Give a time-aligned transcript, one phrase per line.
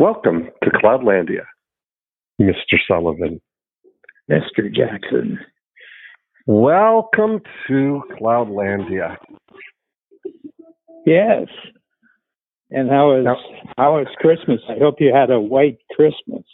[0.00, 1.44] Welcome to Cloudlandia,
[2.40, 2.78] Mr.
[2.88, 3.38] Sullivan.
[4.30, 4.74] Mr.
[4.74, 5.38] Jackson.
[6.46, 9.18] Welcome to Cloudlandia.
[11.04, 11.48] Yes.
[12.70, 13.36] And how is Now-
[13.76, 14.62] how is Christmas?
[14.70, 16.46] I hope you had a white Christmas.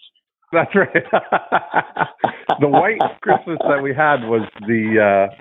[0.53, 0.91] That's right.
[2.59, 5.35] the white Christmas that we had was the uh,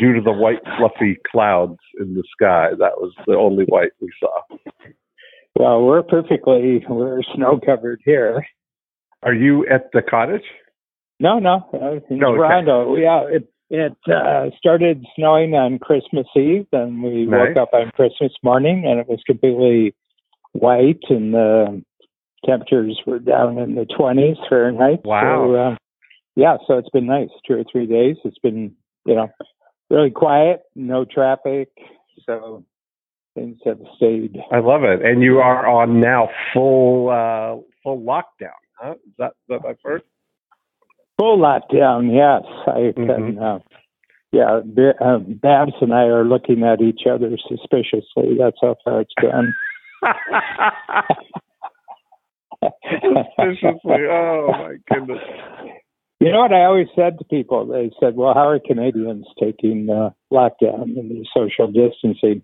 [0.00, 2.70] due to the white fluffy clouds in the sky.
[2.76, 4.56] That was the only white we saw.
[5.58, 8.44] Well, we're perfectly we're snow covered here.
[9.22, 10.42] Are you at the cottage?
[11.20, 12.38] No, no, uh, in No, okay.
[12.38, 12.96] Toronto.
[12.96, 17.48] Yeah, it it uh, started snowing on Christmas Eve, and we Nice.
[17.48, 19.94] woke up on Christmas morning, and it was completely
[20.52, 21.82] white, and the
[22.44, 25.04] temperatures were down in the twenties Fahrenheit.
[25.04, 25.46] Wow.
[25.46, 25.76] So, uh,
[26.34, 27.28] yeah, so it's been nice.
[27.46, 28.16] Two or three days.
[28.24, 28.74] It's been
[29.06, 29.28] you know
[29.90, 31.68] really quiet, no traffic,
[32.26, 32.64] so
[33.34, 34.36] things have stayed.
[34.50, 35.04] I love it.
[35.04, 38.50] And you are on now full uh, full lockdown.
[38.78, 38.92] Huh?
[39.06, 39.76] Is that that I've?
[41.18, 42.42] Full lockdown, yes.
[42.66, 43.06] I Mhm.
[43.06, 43.58] can, uh,
[44.32, 48.36] yeah, B- uh, Babs and I are looking at each other suspiciously.
[48.38, 49.54] That's how far it's gone.
[52.62, 54.06] Suspiciously.
[54.10, 55.18] Oh my goodness.
[56.20, 57.66] You know what I always said to people?
[57.66, 62.42] They said, "Well, how are Canadians taking uh, lockdown and the social distancing?"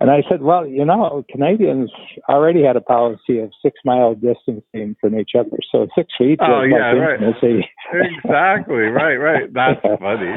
[0.00, 1.90] And I said, "Well, you know, Canadians
[2.28, 6.62] already had a policy of six mile distancing from each other, so six feet Oh,
[6.62, 7.22] yeah, like right.
[7.22, 8.76] intimacy." Exactly.
[8.76, 9.16] Right.
[9.16, 9.52] Right.
[9.52, 10.36] That's funny.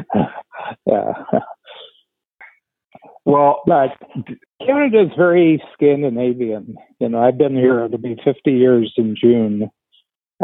[0.86, 1.12] yeah.
[3.24, 3.90] Well, But
[4.66, 6.74] Canada's very Scandinavian.
[6.98, 7.84] You know, I've been here.
[7.84, 9.70] It'll be 50 years in June,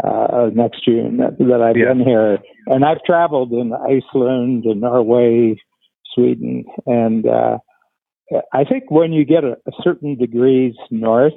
[0.01, 1.93] uh, next June that, that I've Yeah.
[1.93, 5.57] been here, and I've traveled in Iceland and Norway,
[6.15, 7.57] Sweden, and uh,
[8.53, 11.33] I think when you get a, a certain degrees north,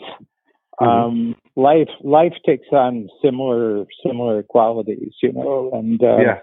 [0.80, 5.12] um, life life takes on similar similar qualities.
[5.22, 6.38] You know, and uh, yeah.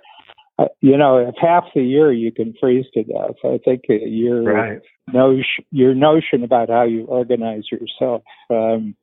[0.57, 4.43] uh, you know, if half the year you can freeze to death, I think your
[4.43, 4.81] Right.
[5.11, 8.95] notion, your notion about how you organize yourself um,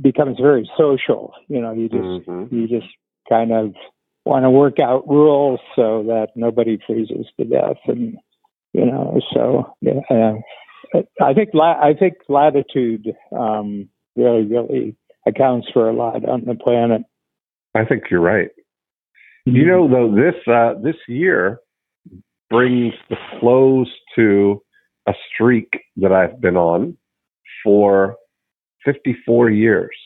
[0.00, 1.32] becomes very social.
[1.48, 2.52] You know, you just Mhm.
[2.52, 2.88] you just
[3.28, 3.74] kind of
[4.24, 8.18] want to work out rules so that nobody freezes to death, and
[8.72, 10.00] you know, so yeah.
[10.10, 14.96] Uh, I think la- I think latitude um, really really
[15.26, 17.02] accounts for a lot on the planet.
[17.74, 18.50] I think you're right.
[19.44, 21.60] You know, though, this uh, this year
[22.50, 24.60] brings the close to
[25.06, 25.68] a streak
[25.98, 26.96] that I've been on
[27.62, 28.16] for
[28.84, 29.96] 54 years,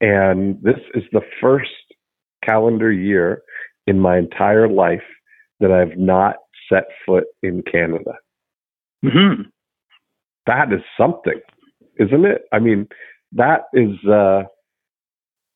[0.00, 1.70] and this is the first
[2.44, 3.42] calendar year
[3.86, 5.06] in my entire life
[5.60, 6.36] that I've not
[6.72, 8.14] set foot in Canada.
[9.02, 9.42] hmm
[10.46, 11.40] That is something,
[11.98, 12.42] isn't it?
[12.52, 12.88] I mean,
[13.32, 14.42] that is, uh,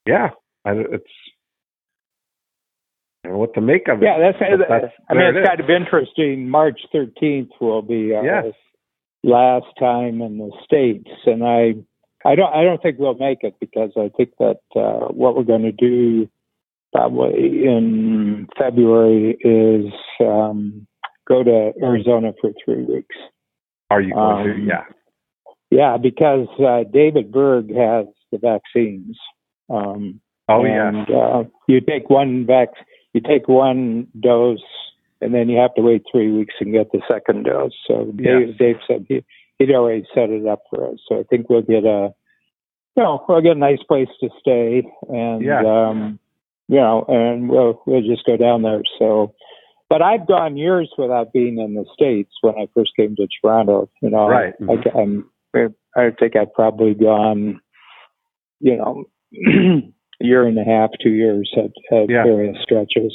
[0.06, 0.31] yeah,
[0.65, 1.04] I, it's.
[3.25, 4.06] I don't know what to make of it.
[4.06, 6.48] Yeah, that's, that's- I mean, there it it's kind of interesting.
[6.48, 8.54] March 13th will be our Yes.
[9.22, 11.75] last time in the states, and I,
[12.25, 15.42] I don't, I don't think we'll make it because I think that uh, what we're
[15.44, 16.28] going to do
[16.92, 20.87] probably in February is um,
[21.31, 23.15] go to Arizona for three weeks.
[23.89, 24.53] Are you going to?
[24.53, 24.85] Um, Yeah.
[25.71, 29.17] Yeah, because uh, David Berg has the vaccines.
[29.71, 31.17] Um, Oh and, yeah.
[31.17, 32.71] uh, you take one vac,
[33.13, 34.59] you take one dose,
[35.21, 37.71] and then you have to wait three weeks and get the second dose.
[37.87, 38.59] So Dave, Yes.
[38.59, 39.25] Dave said he,
[39.61, 40.99] he'd already set it up for us.
[41.09, 42.13] So I think we'll get a,
[42.97, 45.63] you know, we'll get a nice place to stay, and Yeah.
[45.65, 46.19] um,
[46.67, 48.83] you know, and we'll we'll just go down there.
[48.99, 49.33] So.
[49.91, 52.31] But I've gone years without being in the states.
[52.43, 54.55] When I first came to Toronto, you know, Right.
[54.69, 55.28] I, I'm,
[55.97, 57.61] I think I've probably gone,
[58.61, 59.93] you know, a
[60.25, 62.23] year and a half, two years at, at Yeah.
[62.23, 63.12] various stretches.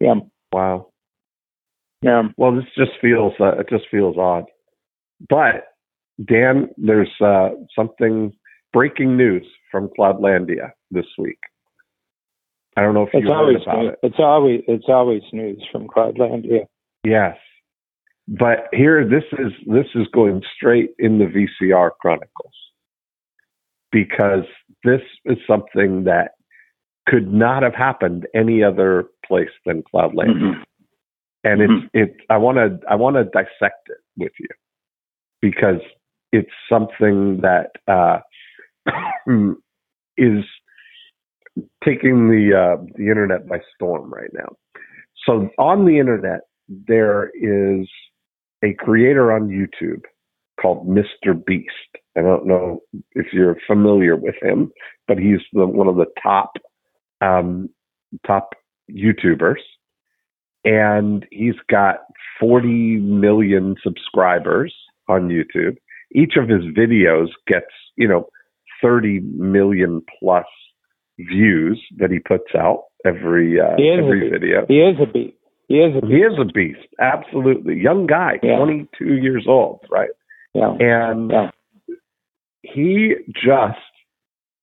[0.00, 0.16] Yeah,
[0.52, 0.88] Wow.
[2.02, 2.24] yeah.
[2.36, 4.44] Well, this just feels uh, it just feels odd.
[5.28, 5.64] But
[6.22, 8.32] Dan, there's uh, something
[8.72, 11.38] breaking news from Cloudlandia this week.
[12.76, 13.98] I don't know if It's you heard about new- it.
[14.02, 16.66] it's always it's always news from Cloudlandia.
[17.04, 17.36] Yes.
[18.28, 22.54] But here this is this is going straight in the VCR chronicles.
[23.90, 24.44] Because
[24.84, 26.32] this is something that
[27.06, 30.62] could not have happened any other place than Cloudlandia.
[31.44, 34.48] And it's it I want to I want to dissect it with you
[35.42, 35.80] because
[36.32, 38.20] it's something that uh,
[40.16, 40.44] is
[41.84, 44.56] taking the uh, the internet by storm right now.
[45.26, 47.88] So on the internet, there is
[48.64, 50.02] a creator on YouTube
[50.60, 51.44] called Mr.
[51.44, 52.80] Beast, I don't know
[53.12, 54.70] if you're familiar with him,
[55.08, 56.52] but he's the, one of the top
[57.20, 57.70] um,
[58.26, 58.50] top
[58.90, 59.60] YouTubers,
[60.64, 62.00] and he's got
[62.38, 64.74] 40 million subscribers
[65.08, 65.76] on YouTube.
[66.14, 67.66] Each of his videos gets
[67.96, 68.26] you know
[68.82, 70.46] 30 million plus
[71.28, 74.64] views that he puts out every uh, every video.
[74.68, 75.34] He is a beast.
[75.68, 76.12] He is a beast.
[76.12, 76.86] He is a beast.
[77.00, 78.56] Absolutely, young guy, Yeah.
[78.56, 80.10] 22 years old, right?
[80.54, 80.74] Yeah.
[80.78, 81.50] And Yeah.
[82.62, 83.78] he just,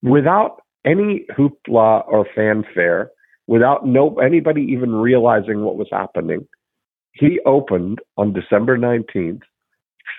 [0.03, 3.11] without any hoopla or fanfare,
[3.47, 6.47] without no anybody even realizing what was happening,
[7.13, 9.41] he opened on December 19th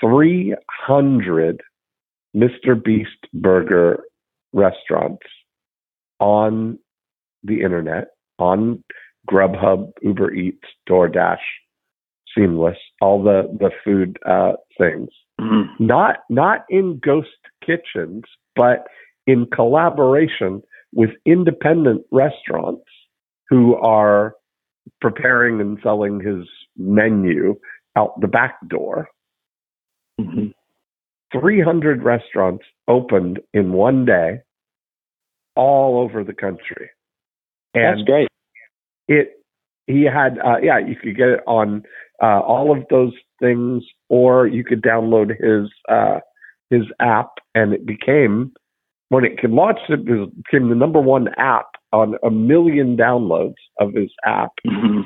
[0.00, 1.60] 300
[2.34, 2.82] Mr.
[2.82, 4.04] Beast burger
[4.52, 5.26] restaurants
[6.20, 6.78] on
[7.42, 8.08] the internet,
[8.38, 8.82] on
[9.28, 11.38] Grubhub, Uber Eats, DoorDash,
[12.34, 15.08] Seamless, all the the food uh, things.
[15.40, 15.68] Mhm.
[15.80, 17.28] Not not in ghost
[17.64, 18.22] kitchens,
[18.54, 18.86] but
[19.26, 20.62] in collaboration
[20.92, 22.84] with independent restaurants
[23.48, 24.34] who are
[25.00, 27.56] preparing and selling his menu
[27.96, 29.08] out the back door.
[30.20, 30.52] Mhm.
[31.32, 34.40] 300 restaurants opened in one day
[35.64, 36.86] all over the country.
[37.74, 38.28] That's great.
[39.08, 39.26] it
[39.86, 41.82] he had uh yeah you could get it on
[42.22, 45.64] uh all of those things or you could download his
[45.96, 46.18] uh
[46.74, 48.52] his app and it became
[49.08, 50.04] when it could launch it
[50.44, 55.04] became the number one app on a million downloads of his app Mhm.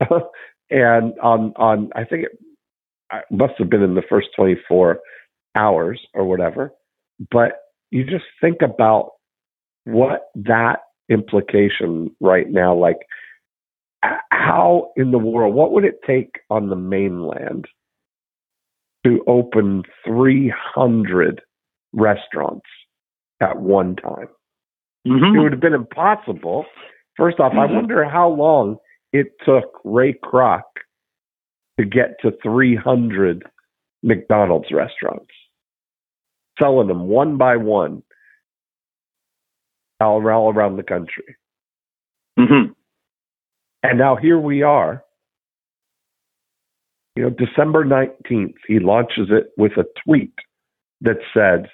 [0.70, 2.32] and on on I think it
[3.30, 5.00] must have been in the first 24
[5.54, 6.72] hours or whatever.
[7.30, 7.52] But
[7.90, 9.10] you just think about
[9.84, 12.98] what that implication right now, like
[14.30, 17.66] how in the world, what would it take on the mainland
[19.04, 21.40] to open 300
[21.92, 22.66] restaurants
[23.40, 24.28] at one time?
[25.04, 25.42] it Mhm.
[25.42, 26.64] would have been impossible.
[27.16, 27.74] First off, I Mhm.
[27.74, 28.78] wonder how long
[29.12, 30.62] it took Ray Kroc
[31.76, 33.44] to get to 300
[34.04, 35.32] McDonald's restaurants,
[36.60, 38.04] selling them one by one
[40.02, 41.36] all around, the country.
[42.38, 42.74] Mhm.
[43.82, 45.04] And now here we are.
[47.16, 50.34] You know, December 19th, he launches it with a tweet
[51.02, 51.70] that said,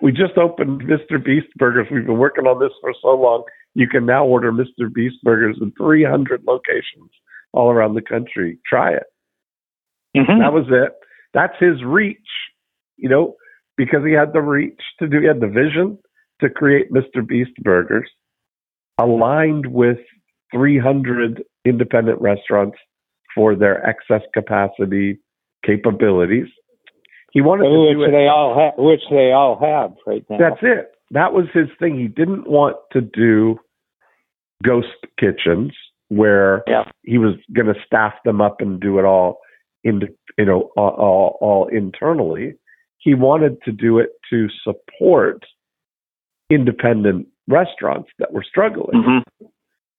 [0.00, 1.22] We just opened Mr.
[1.24, 1.86] Beast Burgers.
[1.90, 3.44] We've been working on this for so long.
[3.74, 4.92] You can now order Mr.
[4.92, 7.10] Beast Burgers in 300 locations
[7.52, 8.58] all around the country.
[8.66, 9.04] Try it.
[10.16, 10.40] Mhm.
[10.40, 10.92] That was it.
[11.32, 12.18] That's his reach,
[12.96, 13.36] you know,
[13.76, 15.98] because he had the reach to do, he had the vision
[16.42, 17.26] to create Mr.
[17.26, 18.08] Beast Burgers,
[19.00, 19.98] aligned with
[20.52, 22.76] 300 independent restaurants
[23.34, 25.18] for their excess capacity
[25.64, 26.46] capabilities.
[27.32, 28.12] He wanted to do which it.
[28.12, 28.74] they all have.
[28.76, 30.36] Which they all have right now.
[30.38, 30.90] That's it.
[31.12, 31.98] That was his thing.
[31.98, 33.58] He didn't want to do
[34.62, 35.72] ghost kitchens
[36.08, 36.84] where Yeah.
[37.02, 39.38] he was going to staff them up and do it all
[39.82, 40.02] in
[40.38, 42.54] you know all, all, all internally.
[42.98, 45.42] He wanted to do it to support
[46.54, 49.02] independent restaurants that were struggling.
[49.02, 49.22] Mhm.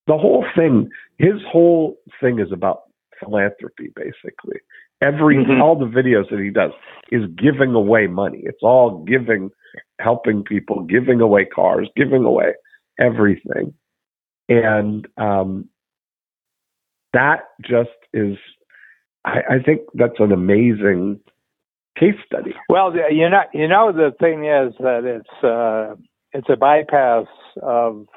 [0.07, 2.81] The whole thing, his whole thing is about
[3.19, 4.59] philanthropy basically.
[5.01, 5.61] Every Mhm.
[5.61, 6.71] all the videos that he does
[7.11, 8.41] is giving away money.
[8.43, 9.51] It's all giving
[9.99, 12.53] helping people, giving away cars, giving away
[12.99, 13.73] everything.
[14.49, 15.69] And um,
[17.13, 18.37] that just is,
[19.25, 21.19] I, I think that's an amazing
[21.97, 22.53] case study.
[22.69, 25.95] Well, you know, you know, the thing is that it's uh,
[26.33, 27.27] it's a bypass
[27.61, 28.07] of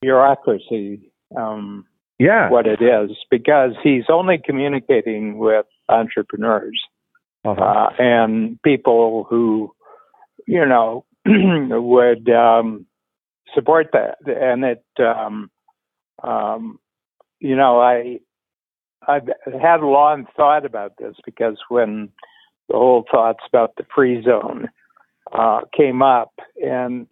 [0.00, 1.10] bureaucracy.
[1.36, 1.86] Um,
[2.20, 2.50] Yeah.
[2.50, 6.80] what it is because he's only communicating with entrepreneurs
[7.44, 7.62] Uh-huh.
[7.62, 9.72] uh, and people who,
[10.46, 12.86] you know, would um,
[13.54, 14.18] support that.
[14.26, 15.50] And it, um,
[16.24, 16.80] um,
[17.38, 18.18] you know, I
[19.06, 19.28] I've
[19.62, 22.10] had a long thought about this because when
[22.68, 24.68] the whole thoughts about the free zone
[25.32, 26.32] uh, came up,
[26.62, 27.06] and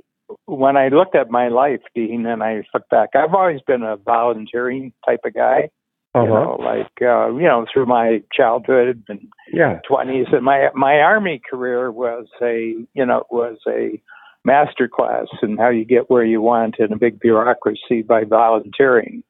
[0.47, 3.97] when I looked at my life, Dean, and I look back, I've always been a
[3.97, 5.71] volunteering type of guy.
[6.15, 6.27] You Uh-huh.
[6.35, 9.21] know, like uh, you know, through my childhood and
[9.53, 9.81] Yeah.
[9.87, 14.01] twenties, and my my army career was a you know was a
[14.45, 19.23] master class in how you get where you want in a big bureaucracy by volunteering.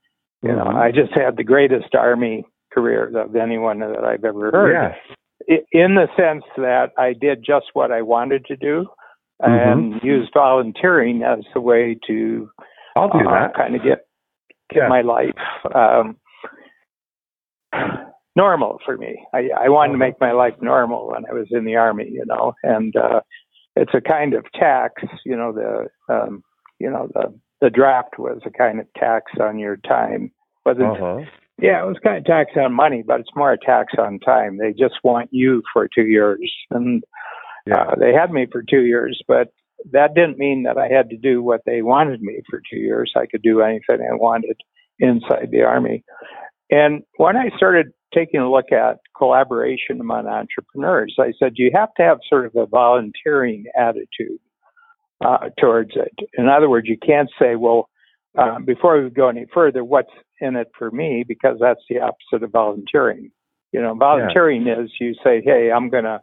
[0.42, 0.76] You know, Mhm.
[0.76, 4.94] I just had the greatest army career of anyone that I've ever heard Yeah.
[5.48, 8.86] In the sense that I did just what I wanted to do
[9.42, 9.50] Mm-hmm.
[9.94, 12.48] and used volunteering as a way to
[12.96, 13.52] I'll do that.
[13.54, 14.06] kind of get
[14.70, 14.88] get Yeah.
[14.88, 15.36] my life.
[15.74, 16.16] Um,
[18.34, 19.26] normal for me.
[19.34, 22.24] I, I wanted to make my life normal when I was in the army, you
[22.26, 23.20] know, and uh,
[23.76, 26.42] it's a kind of tax, you know, the um,
[26.78, 30.30] you know the the draft was a kind of tax on your time.
[30.64, 31.20] But Uh-huh.
[31.60, 34.58] Yeah, it was kind of tax on money, but it's more a tax on time.
[34.58, 37.02] They just want you for two years, and
[37.66, 37.82] Yeah.
[37.82, 39.48] uh, they had me for two years, but
[39.90, 43.12] that didn't mean that I had to do what they wanted me for two years.
[43.16, 44.56] I could do anything I wanted
[44.98, 46.04] inside the army.
[46.70, 51.92] And when I started taking a look at collaboration among entrepreneurs, I said you have
[51.94, 54.40] to have sort of a volunteering attitude
[55.24, 56.14] uh, towards it.
[56.36, 57.88] In other words, you can't say, well,
[58.36, 61.24] uh, before we go any further, what's in it for me?
[61.26, 63.30] Because that's the opposite of volunteering.
[63.72, 66.20] You know, volunteering is you say, hey, I'm going to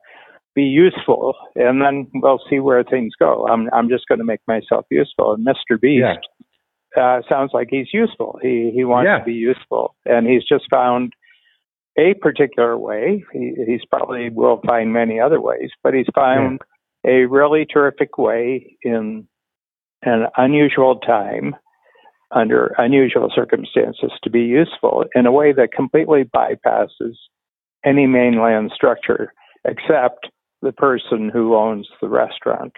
[0.56, 3.48] be useful, and then we'll see where things go.
[3.48, 5.34] I'm I'm just going to make myself useful.
[5.34, 5.80] And Mr.
[5.80, 6.04] Beast
[7.00, 8.40] uh, sounds like he's useful.
[8.42, 9.20] He he wants Yeah.
[9.20, 11.14] to be useful, and he's just found
[11.98, 13.24] a particular way.
[13.34, 16.62] He, he's probably will find many other ways, but he's found
[17.06, 19.28] a really terrific way in
[20.04, 21.56] an unusual time,
[22.36, 27.16] under unusual circumstances, to be useful in a way that completely bypasses
[27.86, 29.34] any mainland structure,
[29.66, 30.30] except
[30.62, 32.74] the person who owns the restaurant.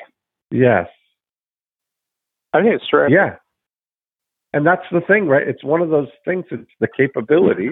[0.51, 0.87] Yes.
[2.53, 3.13] I think it's terrific.
[3.13, 3.35] Yeah.
[4.53, 5.45] And that's the thing, right?
[5.47, 6.45] It's one of those things.
[6.49, 7.71] It's the capability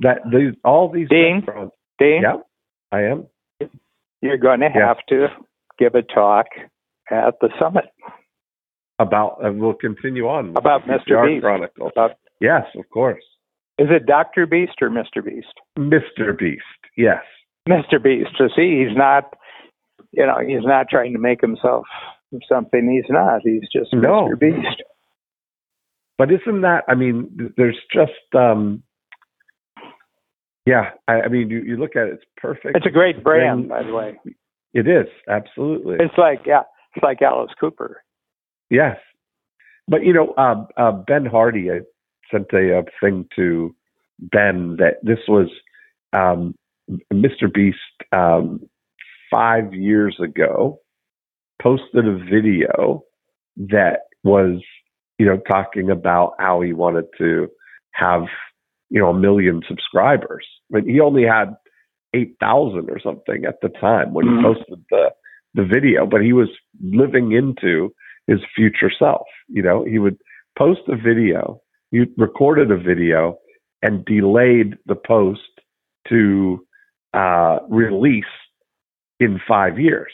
[0.00, 1.36] that these all these Dean?
[1.36, 1.74] restaurants.
[1.98, 2.36] Dean, Yeah,
[2.92, 3.26] I am.
[4.20, 4.86] you're going to Yeah.
[4.86, 5.28] have to
[5.78, 6.46] give a talk
[7.10, 7.86] at the summit
[9.00, 11.24] About, and we'll continue on About Mr.
[11.26, 11.42] Beast.
[11.42, 11.92] Chronicles.
[11.94, 13.22] about Yes, of course.
[13.78, 14.46] is it Dr.
[14.46, 15.24] Beast or Mr.
[15.24, 15.54] Beast?
[15.78, 16.36] Mr.
[16.36, 16.62] Beast.
[16.96, 17.22] Yes.
[17.68, 18.02] Mr.
[18.02, 18.30] Beast.
[18.36, 19.34] So see, he's not,
[20.12, 21.84] you know, he's not trying to make himself
[22.48, 23.42] something he's not.
[23.44, 24.28] He's just No.
[24.32, 24.38] Mr.
[24.40, 24.82] Beast.
[26.16, 26.82] But isn't that?
[26.88, 28.12] I mean, there's just.
[28.34, 28.82] um
[30.66, 32.76] Yeah, I, I mean, you, you look at it; it's perfect.
[32.76, 34.18] It's a great brand, And- by the way.
[34.74, 35.94] It is absolutely.
[36.00, 36.62] It's like yeah,
[36.94, 38.02] it's like Alice Cooper.
[38.70, 38.96] Yes,
[39.86, 41.70] but you know, uh, uh, Ben Hardy.
[41.70, 41.80] I
[42.30, 43.74] sent a, a thing to
[44.18, 45.48] Ben that this was
[46.12, 46.54] um,
[47.12, 47.52] Mr.
[47.52, 47.78] Beast
[48.12, 48.60] um,
[49.30, 50.80] five years ago.
[51.60, 53.02] Posted a video
[53.56, 54.60] that was,
[55.18, 57.48] you know, talking about how he wanted to
[57.94, 58.26] have,
[58.90, 61.56] you know, a million subscribers, but he only had
[62.14, 64.36] eight thousand or something at the time when Mhm.
[64.36, 65.12] he posted the
[65.54, 66.06] the video.
[66.06, 66.48] But he was
[66.80, 67.92] living into
[68.28, 69.26] his future self.
[69.48, 70.18] You know, he would
[70.56, 73.38] post a video, he recorded a video,
[73.82, 75.40] and delayed the post
[76.08, 76.64] to
[77.14, 78.24] uh, release
[79.18, 80.12] in five years.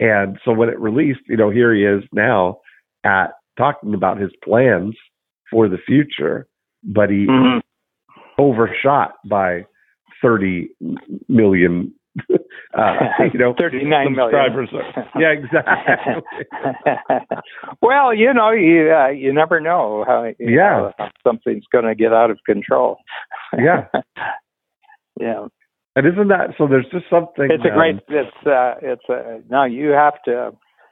[0.00, 2.58] And so when it released, you know, here he is now
[3.04, 4.94] at talking about his plans
[5.50, 6.46] for the future,
[6.82, 7.62] but he Mhm.
[8.38, 9.64] overshot by
[10.20, 10.68] 30
[11.28, 11.92] million,
[12.76, 12.92] uh,
[13.32, 14.16] you know, 39 million.
[14.16, 14.68] subscribers.
[15.18, 16.22] yeah, exactly.
[17.82, 20.76] well, you know, you uh, you never know how you Yeah.
[20.78, 22.98] know, how something's going to get out of control.
[23.58, 23.86] Yeah.
[25.20, 25.46] yeah.
[25.94, 26.66] And isn't that so?
[26.66, 27.48] There's just something.
[27.50, 27.94] It's a great.
[27.94, 28.74] um, It's uh.
[28.82, 29.40] It's a.
[29.48, 30.50] now you have to,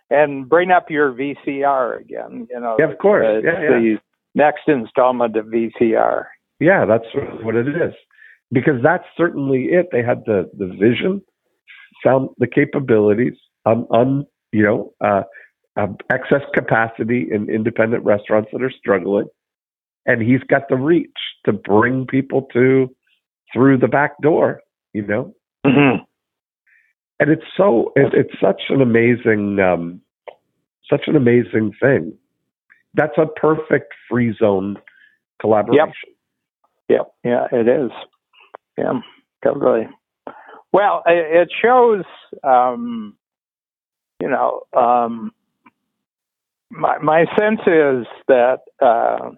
[0.08, 2.46] and bring up your VCR again.
[2.50, 2.76] You know.
[2.78, 3.26] Yeah, of course.
[3.26, 3.68] uh, Yeah, yeah.
[3.68, 3.96] The
[4.34, 6.24] next installment of VCR.
[6.60, 7.04] Yeah, that's
[7.42, 7.92] what it is.
[8.54, 9.88] Because that's certainly it.
[9.92, 11.20] They had the the vision,
[12.02, 13.34] found the capabilities,
[13.66, 15.24] um, un you know, uh,
[15.76, 19.26] um, excess capacity in independent restaurants that are struggling,
[20.06, 21.10] and he's got the reach
[21.44, 22.88] to bring people to
[23.52, 24.60] through the back door.
[24.92, 25.34] You know,
[25.66, 26.04] Mm-hmm.
[27.20, 30.00] and it's so it, it's such an amazing um,
[30.90, 32.12] such an amazing thing.
[32.92, 34.76] That's a perfect free zone
[35.40, 35.92] collaboration.
[36.88, 37.90] Yeah, yeah, it is.
[38.76, 39.00] Yeah,
[39.42, 39.88] totally.
[40.72, 42.04] Well, it, it shows,
[42.42, 43.16] um,
[44.20, 45.32] you know, um,
[46.70, 49.30] my my sense is that uh,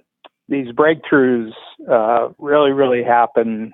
[0.48, 1.52] these breakthroughs
[1.90, 3.72] uh, really, really happen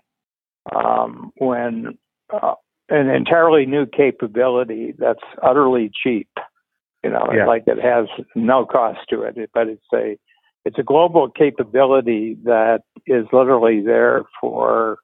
[0.75, 1.99] um, when
[2.33, 2.55] uh,
[2.89, 6.29] an entirely new capability that's utterly cheap.
[7.05, 7.47] You know, Yeah.
[7.47, 10.19] like it has no cost to it, but it's a
[10.65, 14.99] it's a global capability that is literally there for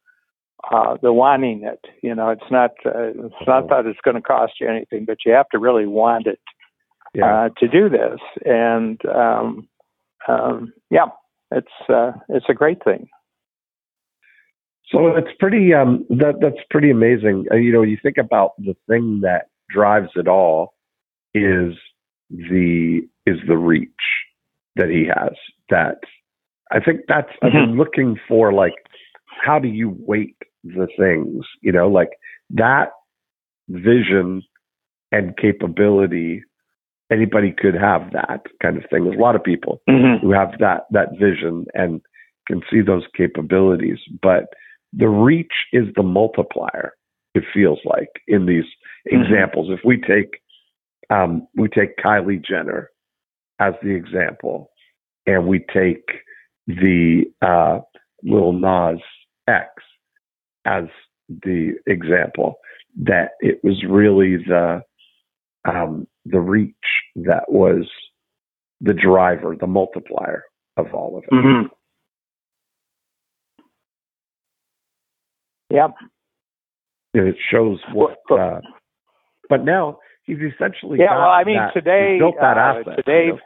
[0.72, 1.84] uh, the wanting it.
[2.02, 5.18] You know, it's not uh, it's not that it's going to cost you anything, but
[5.24, 6.40] you have to really want it
[7.14, 7.44] Yeah.
[7.44, 8.20] uh, to do this.
[8.44, 9.68] And um,
[10.26, 11.06] um, yeah,
[11.50, 13.08] it's uh, it's a great thing.
[14.90, 17.46] So it's pretty um that that's pretty amazing.
[17.52, 20.74] Uh, you know, you think about the thing that drives it all
[21.34, 21.74] is
[22.30, 23.90] the is the reach
[24.76, 25.32] that he has.
[25.68, 25.98] That
[26.70, 28.74] I think that's I've been looking for like
[29.44, 32.10] how do you weight the things, you know, like
[32.50, 32.90] that
[33.68, 34.42] vision
[35.12, 36.42] and capability.
[37.10, 39.04] Anybody could have that kind of thing.
[39.04, 40.20] There's a lot of people Mhm.
[40.20, 42.00] who have that that vision and
[42.46, 44.52] can see those capabilities, but
[44.92, 46.94] the reach is the multiplier.
[47.34, 48.66] It feels like in these
[49.10, 49.22] Mhm.
[49.22, 49.70] examples.
[49.70, 50.40] If we take
[51.10, 52.90] um, we take Kylie Jenner
[53.60, 54.70] as the example,
[55.26, 56.04] and we take
[56.66, 57.80] the uh,
[58.22, 59.00] Lil Nas
[59.46, 59.70] X
[60.64, 60.84] as
[61.28, 62.54] the example,
[63.02, 64.82] that it was really the
[65.64, 66.74] um, the reach
[67.16, 67.84] that was
[68.80, 70.44] the driver, the multiplier
[70.76, 71.30] of all of it.
[71.30, 71.70] Mhm.
[75.70, 75.94] Yep.
[77.14, 78.18] It shows what.
[78.30, 78.60] Uh,
[79.48, 82.96] but now he's essentially Yeah, well, I mean, that- today, built that uh, asset.
[82.96, 83.40] today, you know?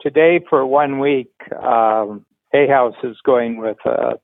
[0.00, 4.18] today for one week, um, Hay House is going with a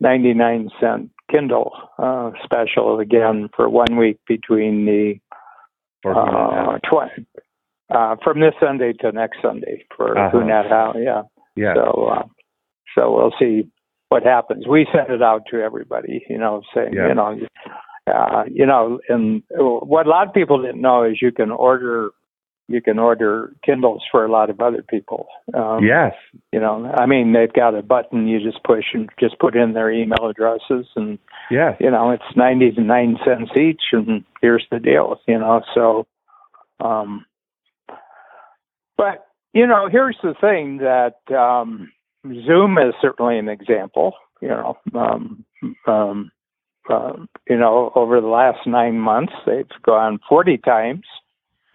[0.00, 5.14] 99 cent Kindle uh, special again for one week between the
[6.02, 7.26] For who knows uh, tw-
[7.94, 10.30] uh, from this Sunday to next Sunday for Uh-huh.
[10.38, 10.94] Who Not How.
[10.96, 11.22] Yeah.
[11.56, 12.22] yeah, So, uh,
[12.94, 13.68] so we'll see
[14.08, 14.66] what happens.
[14.66, 17.08] We sent it out to everybody, you know, saying, Yeah.
[17.08, 17.38] you know,
[18.12, 22.10] uh, you know, and what a lot of people didn't know is you can order,
[22.68, 25.28] you can order Kindles for a lot of other people.
[25.54, 26.12] Um, yes,
[26.52, 29.72] You know, I mean, they've got a button you just push and just put in
[29.72, 31.18] their email addresses, and
[31.50, 35.20] yes, you know, it's ninety nine cents each, and here's the deal.
[35.28, 36.06] You know, so,
[36.80, 37.24] um,
[38.96, 41.92] but you know, here's the thing that um,
[42.46, 44.14] Zoom is certainly an example.
[44.42, 45.44] You know, um,
[45.86, 46.30] um,
[46.90, 51.04] um, you know, over the last nine months, they've gone forty times.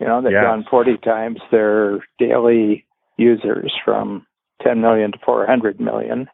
[0.02, 0.42] You know, they've Yeah.
[0.42, 2.86] gone forty times their daily
[3.18, 4.26] users from
[4.62, 6.28] ten million to four hundred million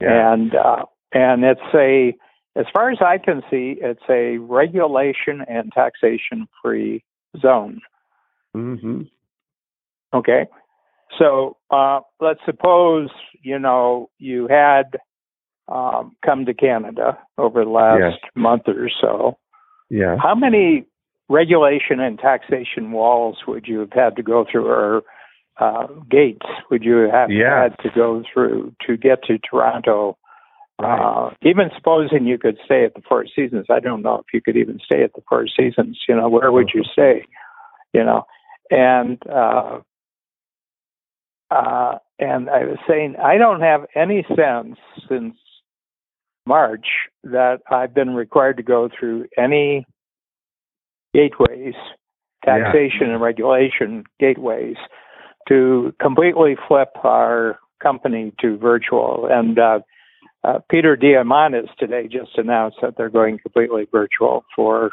[0.00, 2.14] yeah, and uh, and it's a
[2.56, 7.02] as far as I can see, it's a regulation and taxation free
[7.40, 7.80] zone.
[8.54, 9.02] hmm
[10.12, 10.46] Okay,
[11.18, 13.10] so uh, let's suppose
[13.42, 14.98] you know you had
[15.68, 18.30] um, come to Canada over the last Yes.
[18.34, 19.36] month or so.
[19.88, 20.16] yeah.
[20.18, 20.86] How many
[21.30, 25.02] regulation and taxation walls would you have had to go through, or
[25.58, 27.62] uh, gates would you have Yeah.
[27.62, 30.18] had to go through to get to Toronto?
[30.80, 30.98] Right.
[30.98, 34.40] Uh, even supposing you could stay at the Four Seasons, I don't know if you
[34.40, 35.98] could even stay at the Four Seasons.
[36.08, 37.26] You know, where would you stay?
[37.92, 38.24] You know,
[38.70, 39.80] and uh,
[41.50, 45.36] uh, and I was saying I don't have any sense since
[46.46, 46.86] March
[47.24, 49.86] that I've been required to go through any
[51.14, 51.74] gateways,
[52.46, 52.58] Yeah.
[52.58, 54.76] taxation and regulation gateways,
[55.48, 59.26] to completely flip our company to virtual.
[59.30, 59.80] And uh,
[60.44, 64.90] uh, Peter Diamandis today just announced that they're going completely virtual for,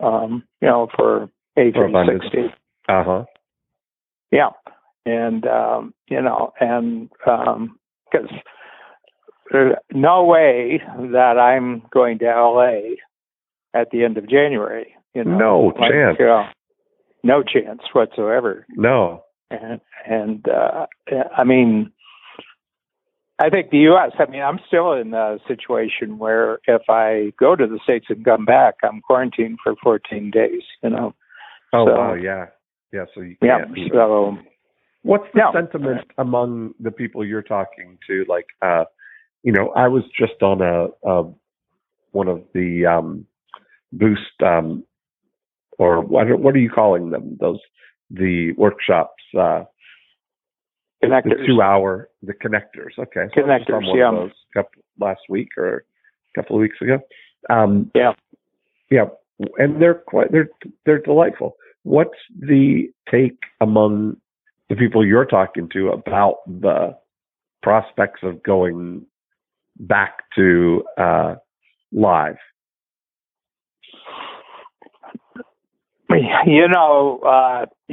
[0.00, 2.24] um, you know, for Abundance.
[2.32, 2.52] A360.
[2.88, 3.24] Uh huh.
[4.30, 4.50] Yeah,
[5.04, 8.30] and um, you know, and because
[9.50, 10.80] there's no way
[11.12, 12.94] that I'm going to LA
[13.74, 14.94] at the end of January.
[15.14, 16.18] You know, No chance.
[16.20, 16.50] uh,
[17.22, 18.66] no chance whatsoever.
[18.76, 19.24] No.
[19.50, 20.86] And and uh,
[21.36, 21.90] I mean,
[23.38, 24.12] I think the U.S.
[24.18, 28.24] I mean, I'm still in a situation where if I go to the states and
[28.24, 30.62] come back, I'm quarantined for 14 days.
[30.82, 31.14] You know.
[31.72, 32.46] Oh So- wow, yeah,
[32.92, 33.04] yeah.
[33.14, 33.64] So you Yeah.
[33.92, 34.36] So
[35.02, 35.52] What's the No.
[35.54, 38.24] sentiment among the people you're talking to?
[38.28, 38.84] Like, uh,
[39.42, 41.32] you know, I was just on a, a
[42.12, 43.24] one of the um,
[43.92, 44.84] boost um,
[45.80, 47.38] or what are, what are you calling them?
[47.40, 47.58] Those
[48.10, 49.64] the workshops, uh,
[51.00, 52.98] the two hour the connectors.
[52.98, 54.62] Okay, so I was just on Connectors, yeah.
[54.62, 55.78] couple, last week or
[56.36, 56.98] a couple of weeks ago.
[57.48, 58.12] Um, Yeah.
[58.90, 59.06] yeah,
[59.56, 60.50] and they're quite they're
[60.84, 61.56] they're delightful.
[61.84, 64.18] What's the take among
[64.68, 66.94] the people you're talking to about the
[67.62, 69.06] prospects of going
[69.78, 71.36] back to uh,
[71.90, 72.36] live?
[76.46, 77.66] You know, uh,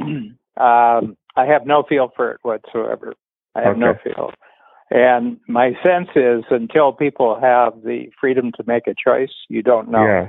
[0.60, 3.14] um, I have no feel for it whatsoever.
[3.54, 4.32] I have no feel.
[4.90, 9.90] And my sense is until people have the freedom to make a choice, you don't
[9.90, 10.04] know.
[10.04, 10.28] Yeah,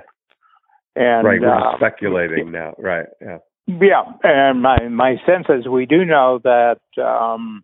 [0.96, 1.40] And right.
[1.40, 2.76] We're uh, speculating now.
[2.78, 3.08] Right.
[3.22, 3.38] Yeah.
[3.68, 7.64] Yeah, and my my sense is we do know that um,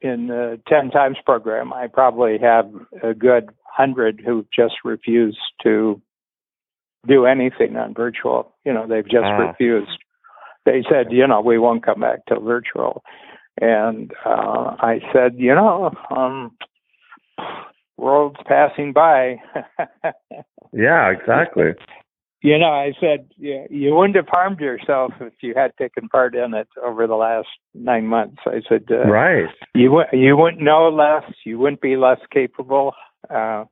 [0.00, 2.70] in the ten times program, I probably have
[3.02, 6.00] a good hundred who just refused to
[7.06, 8.52] do anything on virtual.
[8.64, 9.48] You know, they've just Ah.
[9.48, 9.98] refused.
[10.66, 13.02] They said, you know, we won't come back to virtual,
[13.60, 16.52] and uh, I said, you know, um,
[17.96, 19.36] world's passing by.
[20.72, 21.72] yeah, exactly.
[22.42, 26.34] You know, I said you, you wouldn't have harmed yourself if you had taken part
[26.34, 28.38] in it over the last nine months.
[28.46, 29.48] I said, uh, right.
[29.74, 31.30] You you wouldn't know less.
[31.44, 32.94] You wouldn't be less capable.
[33.28, 33.64] Uh,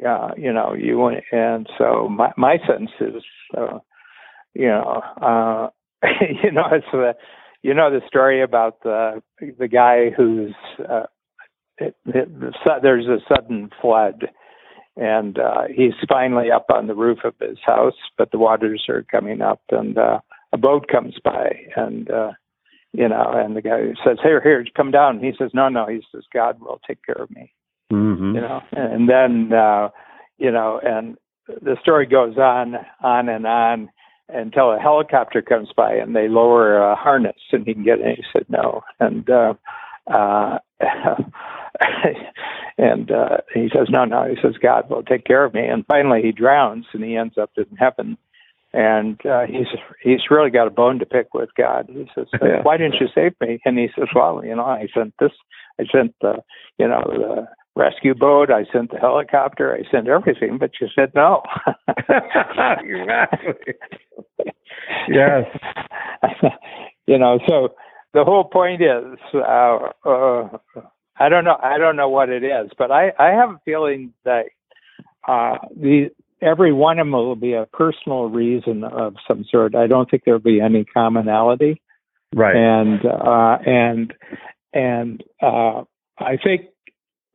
[0.00, 1.08] yeah, you know, you.
[1.32, 3.22] And so my my sense is,
[3.56, 3.78] uh,
[4.54, 5.68] you know, uh,
[6.42, 7.14] you know, it's the,
[7.62, 9.22] you know, the story about the
[9.58, 10.54] the guy who's
[10.88, 11.06] uh,
[11.78, 12.28] it, it,
[12.82, 14.28] there's a sudden flood
[14.98, 19.04] and uh, he's finally up on the roof of his house, but the waters are
[19.04, 20.18] coming up, and uh,
[20.52, 22.32] a boat comes by, and uh,
[22.92, 26.02] you know, and the guy says, "Here, here, come down." He says, "No, no." He
[26.12, 27.52] says, "God will take care of me."
[27.92, 28.34] Mm-hmm.
[28.34, 29.88] You know, and then uh,
[30.38, 33.88] you know, and the story goes on, on and on
[34.28, 38.16] until a helicopter comes by and they lower a harness and he can get in.
[38.16, 39.54] He said no, and uh,
[40.12, 40.58] uh,
[42.78, 44.24] and uh, he says, no, no.
[44.24, 45.66] He says, God will take care of me.
[45.66, 48.16] And finally, he drowns and he ends up in heaven.
[48.74, 49.66] And uh, he's
[50.02, 51.88] he's really got a bone to pick with God.
[51.90, 52.26] He says,
[52.62, 55.32] "Why didn't you save me?" And he says, "Well, you know, I sent this,
[55.80, 56.42] I sent the,
[56.76, 57.46] you know, the
[57.78, 61.42] rescue boat, I sent the helicopter, I sent everything, but you said no."
[61.88, 63.74] exactly.
[65.08, 65.44] Yes.
[67.06, 67.74] you know, so
[68.12, 70.48] the whole point is, uh, uh,
[71.18, 74.12] I don't know, I don't know what it is, but I, I have a feeling
[74.24, 74.46] that
[75.26, 76.10] uh, the
[76.40, 79.74] every one of them will be a personal reason of some sort.
[79.74, 81.80] I don't think there'll be any commonality,
[82.34, 82.56] Right.
[82.56, 84.14] and uh, and
[84.72, 85.84] and uh,
[86.18, 86.66] I think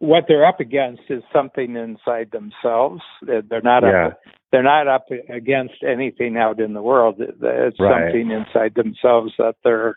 [0.03, 3.01] what they're up against is something inside themselves.
[3.21, 4.07] They're not Yeah.
[4.07, 4.19] up.
[4.51, 7.21] They're not up against anything out in the world.
[7.21, 8.11] It's Right.
[8.11, 9.95] something inside themselves that they're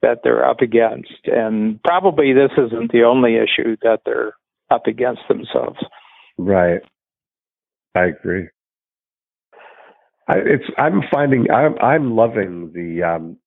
[0.00, 4.34] that they're up against, and probably this isn't the only issue that they're
[4.70, 5.78] up against themselves.
[6.36, 6.82] Right.
[7.94, 8.48] I agree.
[10.26, 13.38] I, it's I'm finding I'm I'm loving the um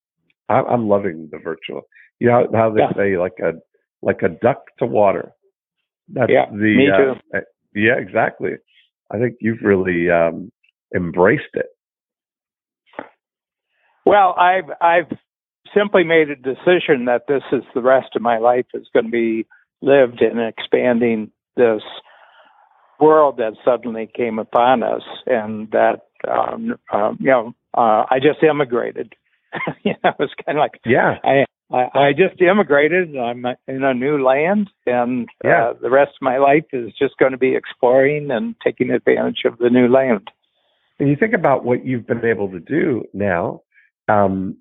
[0.48, 1.88] I'm, I'm loving the virtual.
[2.20, 2.94] You know how they Yeah.
[2.94, 3.54] say like a
[4.04, 5.34] like a duck to water.
[6.10, 7.14] That's Yeah, the me uh, too.
[7.36, 7.42] uh,
[7.76, 8.52] yeah, exactly.
[9.12, 10.52] I think you've really um
[10.96, 11.68] embraced it.
[14.06, 15.18] Well, I've I've
[15.76, 19.12] simply made a decision that this is the rest of my life is going to
[19.12, 19.46] be
[19.82, 21.82] lived in expanding this
[23.00, 28.42] world that suddenly came upon us, and that um, um, you know uh, I just
[28.44, 29.14] immigrated.
[29.84, 31.16] you know, it's kind of like Yeah.
[31.24, 33.16] I, I I just immigrated.
[33.18, 35.70] I'm in a new land, and Yeah.
[35.70, 39.44] uh, the rest of my life is just going to be exploring and taking advantage
[39.46, 40.30] of the new land.
[41.00, 43.62] And you think about what you've been able to do now,
[44.08, 44.58] um,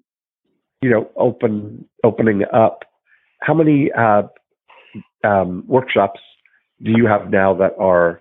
[0.83, 2.85] you know, open opening up.
[3.41, 4.23] How many uh,
[5.25, 6.21] um, workshops
[6.83, 8.21] do you have now that are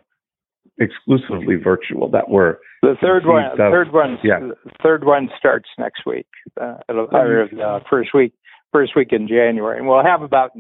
[0.78, 2.10] exclusively virtual?
[2.10, 4.40] That were The third one, of- third one, yeah.
[4.84, 6.28] third one starts next week.
[6.60, 8.34] Uh, it'll, or, uh, first week,
[8.76, 10.52] first week in January, and we'll have about,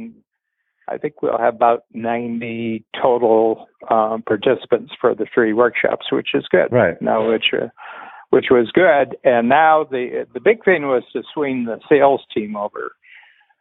[0.87, 6.45] I think we'll have about ninety total um, participants for the three workshops, which is
[6.49, 6.71] good.
[6.71, 7.01] right.
[7.01, 7.67] Now, which uh,
[8.29, 12.55] which was good, and now the the big thing was to swing the sales team
[12.55, 12.91] over,